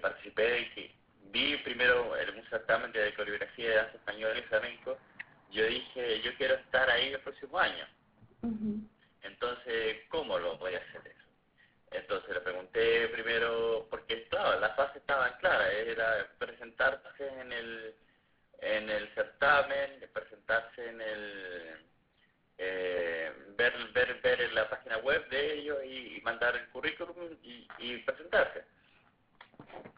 participé 0.00 0.60
y 0.76 0.94
vi 1.30 1.56
primero 1.58 2.16
el, 2.16 2.30
un 2.30 2.44
certamen 2.50 2.92
de 2.92 3.14
coreografía 3.14 3.68
de 3.68 3.76
danza 3.76 3.96
española 3.96 4.38
y 4.38 4.42
flamenco. 4.42 4.98
Yo 5.50 5.64
dije, 5.66 6.20
yo 6.22 6.34
quiero 6.36 6.54
estar 6.54 6.88
ahí 6.90 7.12
el 7.12 7.20
próximo 7.20 7.58
año. 7.58 7.86
Entonces, 9.22 9.98
¿cómo 10.08 10.38
lo 10.38 10.56
voy 10.58 10.74
a 10.74 10.78
hacer? 10.78 11.11
Entonces 11.94 12.34
le 12.34 12.40
pregunté 12.40 13.08
primero, 13.08 13.86
porque 13.90 14.26
claro, 14.28 14.60
las 14.60 14.74
fases 14.76 14.96
estaban 14.96 15.32
claras, 15.38 15.72
era 15.72 16.26
presentarse 16.38 17.28
en 17.40 17.52
el, 17.52 17.94
en 18.60 18.90
el 18.90 19.08
certamen, 19.14 20.08
presentarse 20.12 20.88
en 20.88 21.00
el, 21.00 21.86
eh, 22.58 23.32
ver, 23.56 23.74
ver, 23.92 24.20
ver 24.22 24.52
la 24.52 24.68
página 24.68 24.98
web 24.98 25.28
de 25.28 25.54
ellos 25.54 25.78
y, 25.84 26.20
mandar 26.22 26.54
el 26.56 26.68
currículum 26.68 27.16
y, 27.42 27.66
y, 27.78 27.98
presentarse. 27.98 28.64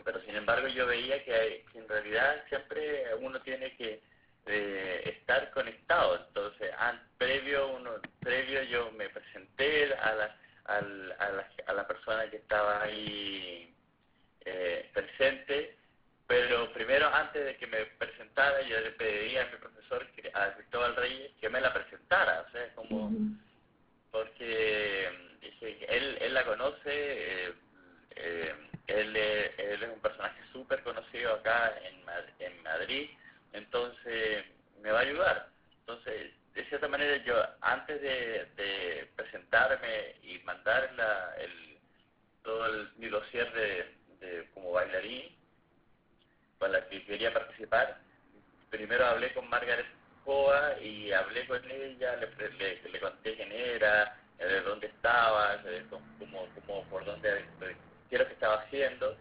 Pero 0.05 0.21
sin 0.23 0.37
embargo 0.37 0.69
yo 0.69 0.87
veía 0.87 1.23
que, 1.25 1.65
en 1.75 1.89
realidad 1.89 2.43
siempre 2.49 3.15
uno 3.17 3.41
tiene 3.43 3.77
que 3.77 4.01
eh, 4.47 5.03
estar 5.19 5.51
conectado. 5.51 6.17
Entonces, 6.27 6.71
previo, 7.19 7.69
uno, 7.69 7.93
previo 8.21 8.63
yo 8.65 8.91
me 8.93 9.09
presenté 9.11 9.95
a 9.95 10.15
la 10.15 10.37
al, 10.65 11.15
a, 11.19 11.29
la, 11.31 11.49
a 11.67 11.73
la 11.73 11.87
persona 11.87 12.29
que 12.31 12.37
estaba 12.37 12.83
ahí 12.83 13.75
eh, 14.45 14.91
presente, 14.93 15.77
pero 16.27 16.73
primero 16.73 17.07
antes 17.15 17.45
de 17.45 17.57
que 17.57 17.67
me 17.67 17.85
presentara 17.99 18.63
yo 18.63 18.81
le 18.81 18.93
pediría 18.93 19.43
a 19.43 19.47
mi 19.47 19.57
profesor, 19.59 20.07
a 20.35 20.55
Cristóbal 20.55 20.97
Reyes, 20.97 21.33
que 21.41 21.49
me 21.49 21.61
la 21.61 21.73
presentara, 21.73 22.45
o 22.49 22.51
sea, 22.53 22.75
como, 22.75 23.11
porque 24.11 25.09
él, 25.89 26.19
él 26.21 26.35
la 26.35 26.45
conoce, 26.45 26.79
eh, 26.87 27.55
eh, 28.17 28.55
él, 28.87 29.17
él, 29.17 29.83
es 29.83 29.89
un 29.89 30.01
personaje 30.01 30.41
súper 30.53 30.83
conocido 30.83 31.35
acá 31.35 31.75
en, 31.85 32.03
en 32.39 32.63
Madrid, 32.63 33.11
entonces 33.53 34.45
me 34.81 34.91
va 34.91 34.99
a 35.01 35.03
ayudar. 35.03 35.49
Entonces 35.81 36.33
de 36.55 36.65
cierta 36.67 36.89
manera 36.89 37.17
yo 37.25 37.35
antes 37.61 38.01
de, 38.01 39.09
presentarme 39.17 40.15
y 40.23 40.39
mandar 40.41 40.93
la, 40.97 41.35
el, 41.39 41.79
todo 42.43 42.67
el, 42.67 42.93
mi 42.97 43.09
dossier 43.09 43.53
de, 43.53 44.49
como 44.55 44.73
bailarín 44.73 45.35
para 46.59 46.75
la 46.75 46.89
que 46.89 47.05
quería 47.05 47.33
participar, 47.33 47.99
primero 48.71 49.05
hablé 49.05 49.33
con 49.35 49.49
Margaret 49.51 49.87
Coa 50.25 50.79
y 50.81 51.13
hablé 51.13 51.47
con 51.47 51.63
ella, 51.71 52.17
le, 52.17 52.81
le, 52.91 53.01
conté 53.01 53.35
quién 53.35 53.53
era, 53.53 54.17
eh, 54.39 54.47
de 54.47 54.61
dónde 54.63 54.87
estaba, 54.87 55.61
cómo, 55.91 56.49
cómo, 56.67 56.85
por 56.85 57.05
dónde, 57.05 57.45
qué 58.09 58.19
lo 58.19 58.27
que 58.27 58.33
estaba 58.33 58.63
haciendo. 58.63 59.17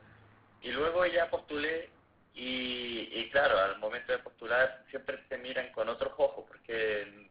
Y 0.61 0.71
luego 0.71 1.05
ya 1.07 1.29
postulé 1.29 1.89
y, 2.33 3.09
y 3.11 3.29
claro, 3.29 3.59
al 3.59 3.79
momento 3.79 4.11
de 4.11 4.19
postular 4.19 4.83
siempre 4.89 5.17
te 5.29 5.37
miran 5.37 5.71
con 5.71 5.87
otros 5.89 6.13
ojos, 6.17 6.45
porque 6.47 7.29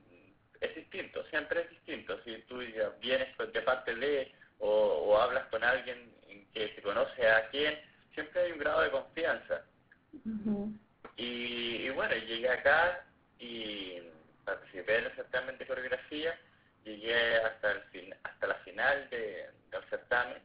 es 0.60 0.74
distinto, 0.76 1.24
siempre 1.28 1.62
es 1.62 1.70
distinto. 1.70 2.20
Si 2.24 2.36
tú 2.42 2.62
ya 2.62 2.90
vienes 3.00 3.36
de 3.36 3.62
parte 3.62 3.94
de 3.94 4.32
o, 4.58 4.68
o 4.68 5.18
hablas 5.18 5.46
con 5.46 5.64
alguien 5.64 6.12
que 6.54 6.68
te 6.68 6.82
conoce 6.82 7.28
a 7.28 7.48
quién, 7.50 7.78
siempre 8.14 8.42
hay 8.42 8.52
un 8.52 8.58
grado 8.58 8.82
de 8.82 8.90
confianza. 8.90 9.64
y, 11.16 11.88
bueno, 11.90 12.14
llegué 12.14 12.48
acá 12.48 13.04
y 13.38 13.98
participé 14.44 14.98
en 14.98 15.04
el 15.06 15.16
certamen 15.16 15.58
de 15.58 15.66
coreografía, 15.66 16.38
llegué 16.84 17.36
hasta 17.38 17.72
el 17.72 17.82
fin, 17.84 18.14
hasta 18.22 18.46
la 18.46 18.54
final 18.56 19.08
de, 19.10 19.50
del 19.70 19.84
certamen 19.90 20.42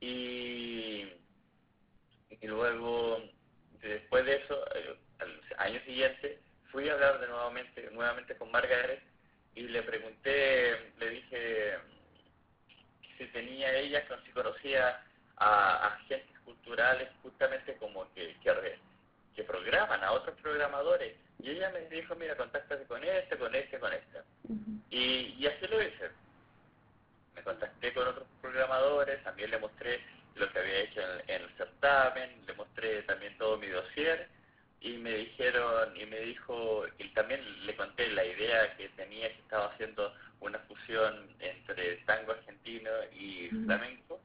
y, 0.00 1.12
y 2.30 2.46
luego 2.46 3.22
después 3.90 4.24
de 4.24 4.36
eso, 4.36 4.64
eh, 4.74 4.96
al 5.18 5.40
año 5.58 5.80
siguiente, 5.84 6.38
fui 6.70 6.88
a 6.88 6.94
hablar 6.94 7.20
de 7.20 7.28
nuevamente, 7.28 7.90
nuevamente 7.92 8.36
con 8.36 8.50
Margaret 8.50 9.02
y 9.54 9.62
le 9.62 9.82
pregunté, 9.82 10.92
le 10.98 11.10
dije 11.10 11.78
si 13.18 13.26
tenía 13.26 13.74
ella, 13.76 14.02
si 14.24 14.30
conocía 14.30 15.02
a, 15.36 15.86
agentes 15.86 16.38
culturales 16.44 17.08
justamente 17.22 17.76
como 17.76 18.12
que, 18.14 18.34
que, 18.42 18.78
que, 19.34 19.44
programan 19.44 20.02
a 20.02 20.12
otros 20.12 20.38
programadores. 20.40 21.14
Y 21.42 21.50
ella 21.50 21.70
me 21.70 21.80
dijo, 21.88 22.14
mira, 22.16 22.36
contáctate 22.36 22.84
con 22.84 23.02
este, 23.04 23.36
con 23.36 23.54
este, 23.54 23.78
con 23.78 23.92
este. 23.92 24.18
y, 24.90 25.36
y 25.38 25.46
así 25.46 25.66
lo 25.66 25.82
hice. 25.82 26.10
Me 27.34 27.42
contacté 27.42 27.92
con 27.92 28.08
otros 28.08 28.26
programadores, 28.40 29.22
también 29.22 29.50
le 29.50 29.58
mostré 29.58 30.00
lo 30.36 30.52
que 30.52 30.58
había 30.58 30.80
hecho 30.80 31.00
en, 31.26 31.42
el 31.42 31.48
certamen, 31.56 32.30
le 32.46 32.54
mostré 32.54 33.02
también 33.02 33.36
todo 33.38 33.58
mi 33.58 33.68
dossier 33.68 34.28
y 34.80 34.96
me 34.96 35.14
dijeron 35.14 35.94
y 35.96 36.06
me 36.06 36.20
dijo 36.20 36.84
y 36.98 37.08
también 37.10 37.40
le 37.66 37.76
conté 37.76 38.08
la 38.08 38.24
idea 38.24 38.76
que 38.76 38.88
tenía 38.90 39.28
que 39.28 39.40
estaba 39.40 39.66
haciendo 39.66 40.12
una 40.40 40.58
fusión 40.60 41.28
entre 41.38 41.96
tango 42.06 42.32
argentino 42.32 42.90
y 43.14 43.48
flamenco 43.64 44.20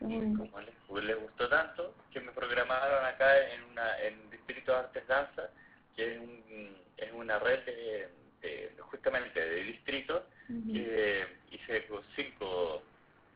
y 0.00 0.36
como 0.36 0.60
les, 0.60 1.04
les, 1.04 1.18
gustó 1.18 1.48
tanto 1.48 1.94
que 2.12 2.20
me 2.20 2.30
programaron 2.32 3.06
acá 3.06 3.50
en 3.52 3.62
una 3.64 3.98
en 4.00 4.30
Distrito 4.30 4.76
Artes 4.76 5.06
Danza 5.06 5.48
que 5.96 6.14
es, 6.14 6.20
un, 6.20 6.76
es 6.98 7.12
una 7.12 7.38
red 7.38 7.64
de, 7.64 8.72
justamente 8.80 9.40
de 9.40 9.64
distritos 9.64 10.22
que 10.46 11.26
hice 11.50 11.88
cinco 12.14 12.82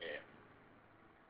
eh, 0.01 0.21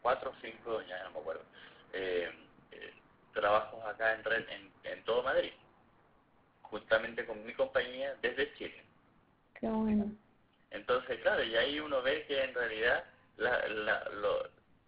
cuatro 0.03 0.31
o 0.31 0.35
cinco 0.43 0.83
ya 0.83 1.05
no 1.05 1.13
me 1.13 1.21
acuerdo 1.21 1.45
eh, 1.93 2.31
eh 2.73 2.93
trabajos 3.33 3.85
acá 3.85 4.15
en 4.15 4.25
red 4.25 4.45
en, 4.49 4.71
en 4.85 5.05
todo 5.05 5.23
Madrid, 5.23 5.53
justamente 6.63 7.25
con 7.27 7.45
mi 7.45 7.53
compañía 7.55 8.15
desde 8.23 8.53
Chile. 8.55 8.83
Qué 9.59 9.69
bueno. 9.69 10.11
Entonces, 10.71 11.21
claro, 11.21 11.43
y 11.43 11.55
ahí 11.57 11.81
uno 11.81 12.03
ve 12.03 12.25
que 12.27 12.43
en 12.43 12.55
realidad 12.55 13.05
la, 13.37 13.67
la, 13.69 14.05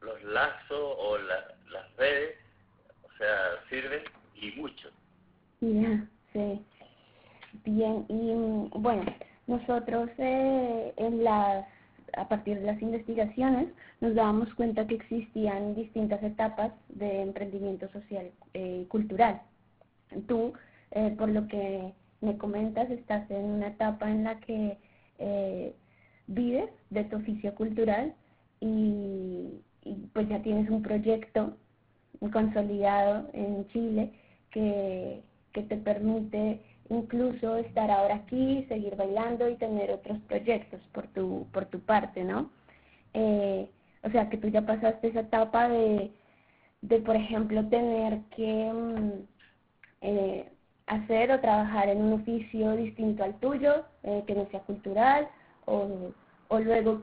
los 0.00 0.22
lazos 0.24 0.96
o 0.98 1.18
las 1.18 1.96
redes, 1.96 2.36
o 3.02 3.16
sea, 3.18 3.64
sirven 3.68 4.02
y 4.34 4.52
mucho. 4.52 4.90
Ya, 5.60 6.06
sí. 6.32 6.64
Bien, 7.64 8.06
y 8.08 8.78
bueno, 8.78 9.04
nosotros 9.46 10.08
eh, 10.18 10.94
en 10.96 11.22
las 11.22 11.66
a 12.16 12.28
partir 12.28 12.58
de 12.60 12.66
las 12.66 12.82
investigaciones, 12.82 13.68
nos 14.00 14.14
dábamos 14.14 14.52
que 14.86 14.94
existían 14.96 15.74
distintas 15.74 16.22
etapas 16.22 16.72
de 16.88 17.22
emprendimiento 17.22 17.88
social 17.90 18.30
y 18.54 18.84
cultural. 18.86 19.42
Tú, 20.28 20.52
por 21.18 21.28
lo 21.28 21.46
que 21.48 21.92
me 22.20 22.36
comentas, 22.38 22.90
estás 22.90 23.30
en 23.30 23.44
una 23.44 23.68
etapa 23.68 24.10
en 24.10 24.24
la 24.24 24.38
que 24.40 24.76
vives 26.26 26.70
de 26.90 27.04
tu 27.04 27.16
oficio 27.16 27.54
cultural 27.54 28.14
y, 28.60 29.60
pues 30.12 30.28
ya 30.28 30.40
tienes 30.42 30.70
un 30.70 30.82
proyecto 30.82 31.56
consolidado 32.32 33.28
en 33.32 33.66
Chile 33.68 34.12
que, 34.50 35.22
que 35.52 35.62
te 35.62 35.76
permite 35.76 36.60
incluso 36.88 37.56
estar 37.56 37.90
ahora 37.90 38.16
aquí, 38.16 38.64
seguir 38.68 38.94
bailando 38.96 39.48
y 39.48 39.56
tener 39.56 39.90
otros 39.90 40.18
proyectos 40.28 40.80
por 40.92 41.06
tu, 41.08 41.46
por 41.52 41.66
tu 41.66 41.80
parte, 41.80 42.22
¿no? 42.22 42.50
Eh, 43.14 43.68
o 44.04 44.10
sea, 44.10 44.28
que 44.28 44.36
tú 44.36 44.48
ya 44.48 44.62
pasaste 44.62 45.08
esa 45.08 45.20
etapa 45.20 45.68
de, 45.68 46.10
de 46.82 46.98
por 47.00 47.16
ejemplo, 47.16 47.64
tener 47.68 48.20
que 48.36 48.72
mm, 48.72 49.10
eh, 50.02 50.52
hacer 50.86 51.30
o 51.32 51.40
trabajar 51.40 51.88
en 51.88 52.02
un 52.02 52.14
oficio 52.14 52.72
distinto 52.76 53.24
al 53.24 53.34
tuyo, 53.40 53.84
eh, 54.02 54.24
que 54.26 54.34
no 54.34 54.46
sea 54.50 54.60
cultural, 54.60 55.28
o, 55.66 56.12
o 56.48 56.58
luego 56.58 57.02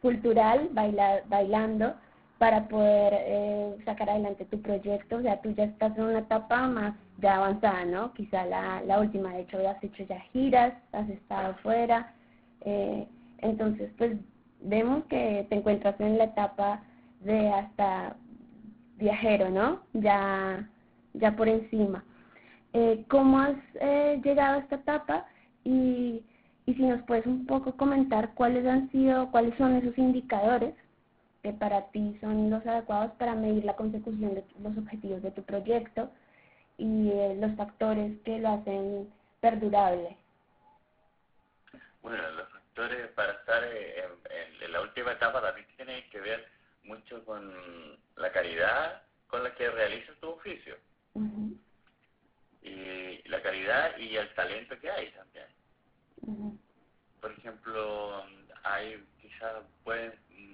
cultural, 0.00 0.68
bailar, 0.72 1.22
bailando, 1.28 1.94
para 2.38 2.66
poder 2.66 3.12
eh, 3.14 3.76
sacar 3.84 4.10
adelante 4.10 4.44
tu 4.46 4.60
proyecto. 4.60 5.18
O 5.18 5.22
sea, 5.22 5.40
tú 5.40 5.52
ya 5.52 5.64
estás 5.64 5.96
en 5.96 6.04
una 6.04 6.18
etapa 6.20 6.66
más 6.66 6.94
ya 7.18 7.36
avanzada, 7.36 7.84
¿no? 7.84 8.12
Quizá 8.14 8.44
la, 8.46 8.82
la 8.82 8.98
última, 8.98 9.32
de 9.34 9.42
hecho, 9.42 9.58
has 9.68 9.82
hecho 9.84 10.02
ya 10.04 10.18
giras, 10.32 10.74
has 10.90 11.08
estado 11.08 11.54
fuera. 11.62 12.12
Eh, 12.62 13.06
entonces, 13.38 13.92
pues 13.96 14.16
vemos 14.62 15.04
que 15.04 15.46
te 15.48 15.56
encuentras 15.56 15.98
en 16.00 16.18
la 16.18 16.24
etapa 16.24 16.82
de 17.20 17.48
hasta 17.50 18.16
viajero, 18.96 19.50
¿no? 19.50 19.82
Ya, 19.92 20.68
ya 21.14 21.36
por 21.36 21.48
encima. 21.48 22.04
Eh, 22.72 23.04
¿Cómo 23.08 23.38
has 23.38 23.56
eh, 23.80 24.20
llegado 24.24 24.56
a 24.56 24.60
esta 24.60 24.76
etapa? 24.76 25.26
Y 25.64 26.22
y 26.66 26.74
si 26.74 26.82
nos 26.82 27.02
puedes 27.02 27.26
un 27.26 27.46
poco 27.46 27.76
comentar 27.76 28.34
cuáles 28.34 28.66
han 28.66 28.90
sido, 28.90 29.30
cuáles 29.30 29.56
son 29.58 29.74
esos 29.74 29.96
indicadores 29.98 30.74
que 31.42 31.52
para 31.52 31.88
ti 31.90 32.16
son 32.20 32.50
los 32.50 32.64
adecuados 32.64 33.12
para 33.18 33.34
medir 33.34 33.64
la 33.64 33.74
consecución 33.74 34.34
de 34.34 34.44
los 34.62 34.78
objetivos 34.78 35.22
de 35.22 35.32
tu 35.32 35.42
proyecto 35.42 36.10
y 36.78 37.10
eh, 37.10 37.36
los 37.40 37.56
factores 37.56 38.16
que 38.20 38.38
lo 38.38 38.50
hacen 38.50 39.12
perdurable. 39.40 40.16
Bueno, 42.00 42.22
para 43.14 43.32
estar 43.32 43.64
en, 43.64 44.62
en, 44.62 44.72
la 44.72 44.80
última 44.80 45.12
etapa 45.12 45.40
también 45.42 45.66
tienen 45.76 46.08
que 46.10 46.20
ver 46.20 46.48
mucho 46.84 47.24
con 47.24 47.98
la 48.16 48.32
calidad 48.32 49.02
con 49.28 49.42
la 49.44 49.54
que 49.54 49.70
realizas 49.70 50.16
tu 50.20 50.30
oficio. 50.30 50.76
Y 52.62 53.28
la 53.28 53.42
calidad 53.42 53.96
y 53.98 54.16
el 54.16 54.32
talento 54.34 54.78
que 54.78 54.90
hay 54.90 55.10
también. 55.10 56.58
Por 57.20 57.32
ejemplo, 57.32 58.24
hay 58.62 59.04
quizás 59.20 59.62
pueden 59.84 60.12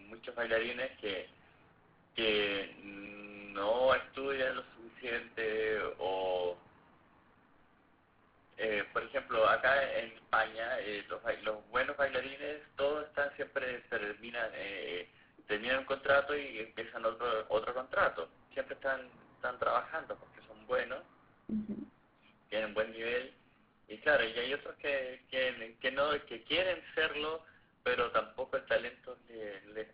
muchos 0.08 0.34
bailarines 0.34 0.90
que 0.98 1.28
que 2.18 2.74
no 2.82 3.94
estudian 3.94 4.56
lo 4.56 4.64
suficiente 4.74 5.78
o 6.00 6.58
eh, 8.58 8.84
por 8.92 9.02
ejemplo 9.04 9.48
acá 9.48 9.82
en 9.98 10.12
España 10.12 10.78
eh, 10.80 11.04
los, 11.08 11.20
los 11.42 11.68
buenos 11.68 11.96
bailarines 11.96 12.60
todos 12.76 13.06
están 13.06 13.34
siempre 13.36 13.80
terminan 13.88 14.50
eh, 14.54 15.08
terminan 15.46 15.78
un 15.80 15.84
contrato 15.84 16.36
y 16.36 16.58
empiezan 16.60 17.04
otro 17.04 17.46
otro 17.48 17.72
contrato. 17.74 18.28
Siempre 18.52 18.74
están 18.74 19.08
están 19.36 19.58
trabajando 19.58 20.16
porque 20.16 20.40
son 20.46 20.66
buenos 20.66 21.02
tienen 22.48 22.74
buen 22.74 22.92
nivel. 22.92 23.32
Y 23.88 23.98
claro, 23.98 24.24
y 24.24 24.38
hay 24.38 24.52
otros 24.52 24.76
que, 24.76 25.22
que, 25.30 25.76
que, 25.80 25.90
no, 25.90 26.10
que 26.26 26.42
quieren 26.44 26.82
serlo, 26.94 27.42
pero 27.82 28.10
tampoco 28.10 28.56
el 28.56 28.66
talento 28.66 29.16
les, 29.28 29.64
les, 29.74 29.88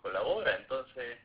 colabora. 0.00 0.56
Entonces, 0.56 1.18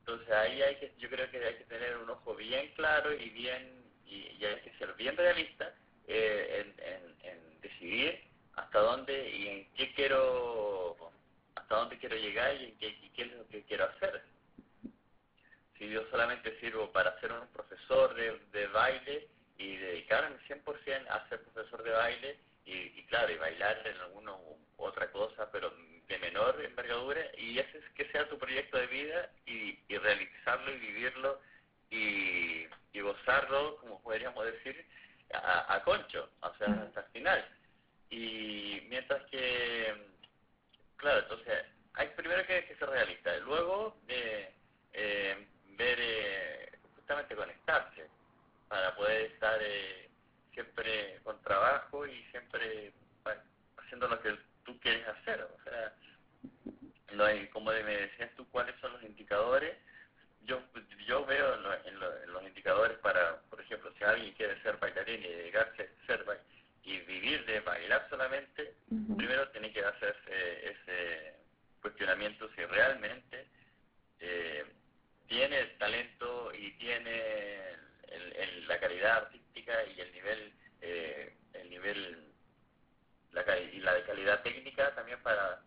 entonces 0.00 0.30
ahí 0.30 0.62
hay 0.62 0.76
que, 0.76 0.92
yo 0.98 1.08
creo 1.08 1.30
que 1.30 1.44
hay 1.44 1.54
que 1.56 1.64
tener 1.64 1.96
un 1.98 2.10
ojo 2.10 2.34
bien 2.34 2.72
claro 2.74 3.12
y 3.12 3.28
bien 3.30 3.82
y, 4.06 4.44
hay 4.44 4.60
que 4.60 4.72
ser 4.78 4.92
bien 4.94 5.16
realista 5.16 5.72
eh, 6.08 6.74
en, 6.78 7.30
en, 7.30 7.60
decidir 7.60 8.20
hasta 8.56 8.78
dónde 8.80 9.30
y 9.30 9.48
en 9.48 9.74
qué 9.74 9.94
quiero 9.94 10.96
hasta 11.54 11.76
dónde 11.76 11.98
quiero 11.98 12.16
llegar 12.16 12.54
y, 12.60 12.64
en 12.66 12.78
qué, 12.78 12.88
y 12.88 13.10
qué 13.10 13.22
es 13.22 13.32
lo 13.32 13.46
que 13.48 13.62
quiero 13.64 13.84
hacer. 13.84 14.22
Si 15.78 15.88
yo 15.88 16.02
solamente 16.10 16.58
sirvo 16.60 16.90
para 16.92 17.18
ser 17.20 17.32
un 17.32 17.46
profesor 17.48 18.14
de, 18.14 18.38
de 18.52 18.66
baile, 18.68 19.28
y 19.62 19.76
dedicarme 19.76 20.36
100% 20.48 21.08
a 21.08 21.28
ser 21.28 21.42
profesor 21.44 21.82
de 21.82 21.90
baile 21.90 22.38
y, 22.64 23.02
claro, 23.04 23.32
y 23.32 23.36
bailar 23.36 23.86
en 23.86 23.96
alguna 24.00 24.32
otra 24.76 25.10
cosa, 25.10 25.50
pero 25.50 25.72
de 26.08 26.18
menor 26.18 26.60
envergadura, 26.64 27.20
y 27.38 27.58
ese 27.58 27.78
es 27.78 27.84
que 27.94 28.10
sea 28.10 28.28
tu 28.28 28.38
proyecto 28.38 28.78
de 28.78 28.86
vida 28.86 29.30
y, 29.46 29.78
y 29.88 29.98
realizarlo 29.98 30.72
y 30.72 30.78
vivirlo 30.78 31.40
y, 31.90 32.66
y 32.92 33.00
gozarlo, 33.00 33.76
como 33.76 34.02
podríamos 34.02 34.44
decir, 34.44 34.84
a, 35.32 35.74
a 35.74 35.82
concho, 35.82 36.28
o 36.40 36.54
sea, 36.54 36.68
hasta 36.68 37.00
el 37.00 37.06
final. 37.12 37.48
Y 38.10 38.86
mientras 38.88 39.22
que, 39.30 39.94
claro, 40.96 41.20
entonces, 41.20 41.64
hay 41.94 42.08
primero 42.08 42.46
que, 42.46 42.64
que 42.66 42.76
ser 42.76 42.88
realista, 42.88 43.36
luego 43.38 43.96
eh, 44.08 44.52
eh, 44.92 45.46
ver, 45.76 45.98
eh, 46.00 46.72
justamente 46.96 47.34
conectarse 47.36 48.08
para 48.68 48.94
poder 48.94 49.32
estar 49.32 49.58
eh, 49.62 50.08
siempre 50.52 51.20
con 51.24 51.40
trabajo 51.42 52.06
y 52.06 52.22
siempre 52.30 52.92
haciendo 53.76 54.08
lo 54.08 54.20
que 54.20 54.36
tú 54.64 54.78
quieres 54.80 55.06
hacer. 55.08 55.42
O 55.42 55.62
sea, 55.64 55.92
no 57.12 57.24
hay, 57.24 57.48
como 57.48 57.70
me 57.70 57.82
decías 57.82 58.30
tú, 58.36 58.46
cuáles 58.50 58.78
son 58.80 58.92
los 58.92 59.02
indicadores. 59.02 59.76
Yo, 60.44 60.62
yo 61.06 61.24
veo 61.24 61.54
en, 61.54 62.32
los 62.32 62.42
indicadores 62.42 62.98
para, 62.98 63.36
por 63.50 63.60
ejemplo, 63.60 63.92
si 63.96 64.04
alguien 64.04 64.34
quiere 64.34 64.60
ser 64.62 64.76
bailarín 64.78 65.22
y 65.22 65.28
dedicarse 65.28 65.82
a 65.82 66.06
ser 66.06 66.24
y 66.84 66.98
vivir 67.00 67.44
de 67.46 67.60
bailar 67.60 68.06
solamente, 68.10 68.74
primero 69.16 69.48
tiene 69.50 69.72
que 69.72 69.84
hacerse 69.84 70.70
ese 70.70 71.36
cuestionamiento 71.80 72.48
si 72.56 72.64
realmente 72.64 73.46
eh, 74.18 74.64
tiene 75.28 75.60
el 75.60 75.78
talento 75.78 76.52
y 76.54 76.72
tiene 76.72 77.70
el, 78.08 78.68
la 78.68 78.80
calidad 78.80 79.18
artística 79.18 79.84
y 79.84 80.00
el 80.00 80.12
nivel, 80.12 80.52
eh, 80.80 81.34
el 81.54 81.70
nivel 81.70 82.32
la, 83.32 83.58
y 83.58 83.80
la 83.80 83.94
de 83.94 84.02
calidad 84.04 84.42
técnica 84.42 84.94
también 84.94 85.20
para, 85.22 85.60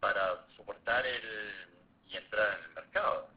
para 0.00 0.44
soportar 0.56 1.06
el 1.06 1.66
y 2.08 2.16
entrar 2.16 2.58
en 2.58 2.64
el 2.64 2.70
mercado. 2.70 3.28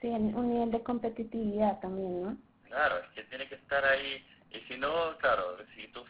Sí, 0.00 0.08
un 0.08 0.48
nivel 0.48 0.70
de 0.70 0.82
competitividad 0.82 1.80
también, 1.80 2.22
¿no? 2.22 2.36
Claro, 2.68 2.98
es 2.98 3.08
que 3.10 3.24
tiene 3.24 3.48
que 3.48 3.56
estar 3.56 3.84
ahí, 3.84 4.24
y 4.50 4.60
si 4.68 4.78
no, 4.78 5.16
claro, 5.18 5.56
si 5.74 5.88
tú 5.88 6.04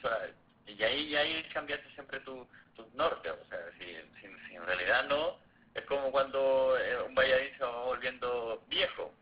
y 0.67 0.83
ahí, 0.83 1.09
y 1.09 1.17
ahí 1.17 1.43
cambiaste 1.53 1.89
siempre 1.95 2.21
tu, 2.21 2.47
tus 2.75 2.93
norte, 2.95 3.31
o 3.31 3.45
sea, 3.49 3.59
si, 3.79 3.85
si, 4.21 4.55
en 4.55 4.67
realidad 4.67 5.07
no, 5.09 5.39
es 5.75 5.85
como 5.87 6.11
cuando 6.11 6.77
eh, 6.79 7.03
un 7.07 7.15
bailarín 7.15 7.57
se 7.57 7.65
va 7.65 7.85
volviendo 7.85 8.63
viejo, 8.69 9.13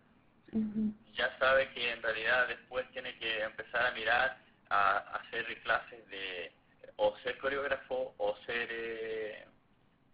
ya 1.14 1.38
sabe 1.38 1.70
que 1.72 1.92
en 1.92 2.02
realidad 2.02 2.48
después 2.48 2.90
tiene 2.92 3.16
que 3.18 3.42
empezar 3.42 3.86
a 3.86 3.92
mirar 3.92 4.38
a, 4.70 4.98
hacer 5.16 5.44
clases 5.62 6.06
de 6.08 6.52
o 6.96 7.16
ser 7.18 7.38
coreógrafo 7.38 8.14
o 8.18 8.36
ser, 8.46 8.68
eh, 8.70 9.46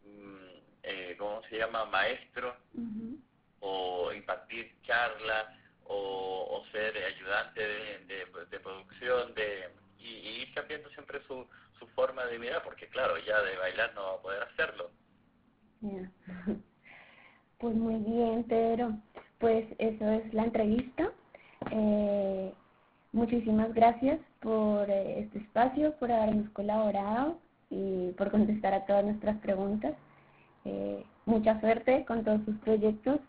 mm, 0.04 0.58
eh, 0.82 1.16
¿cómo 1.18 1.42
se 1.48 1.58
llama?, 1.58 1.84
maestro 1.86 2.56
o, 5.84 6.64
ser 6.72 6.94
ayudante 6.96 7.60
de, 7.60 8.60
producción 8.60 9.34
de 9.34 9.70
y, 9.98 10.42
ir 10.42 10.54
cambiando 10.54 10.90
siempre 10.90 11.20
su, 11.26 11.46
su 11.78 11.86
forma 11.88 12.26
de 12.26 12.38
mirar 12.38 12.62
porque 12.62 12.88
claro, 12.88 13.16
ya 13.18 13.40
de 13.40 13.56
bailar 13.56 13.94
no 13.94 14.02
va 14.02 14.14
a 14.14 14.22
poder 14.22 14.42
hacerlo. 14.42 14.90
Pues 17.60 17.74
muy 17.74 17.96
bien, 17.96 18.44
Pedro 18.44 18.92
pues 19.38 19.66
eso 19.78 20.10
es 20.10 20.34
la 20.34 20.44
entrevista. 20.44 21.10
Eh, 21.70 22.52
muchísimas 23.12 23.72
gracias 23.74 24.20
por 24.40 24.88
eh, 24.90 25.20
este 25.20 25.38
espacio, 25.38 25.94
por 25.96 26.10
habernos 26.12 26.50
colaborado 26.50 27.38
y 27.70 28.12
por 28.12 28.30
contestar 28.30 28.74
a 28.74 28.86
todas 28.86 29.04
nuestras 29.04 29.36
preguntas. 29.38 29.94
Eh, 30.64 31.04
mucha 31.26 31.60
suerte 31.60 32.04
con 32.04 32.24
todos 32.24 32.44
sus 32.44 32.56
proyectos 32.58 33.20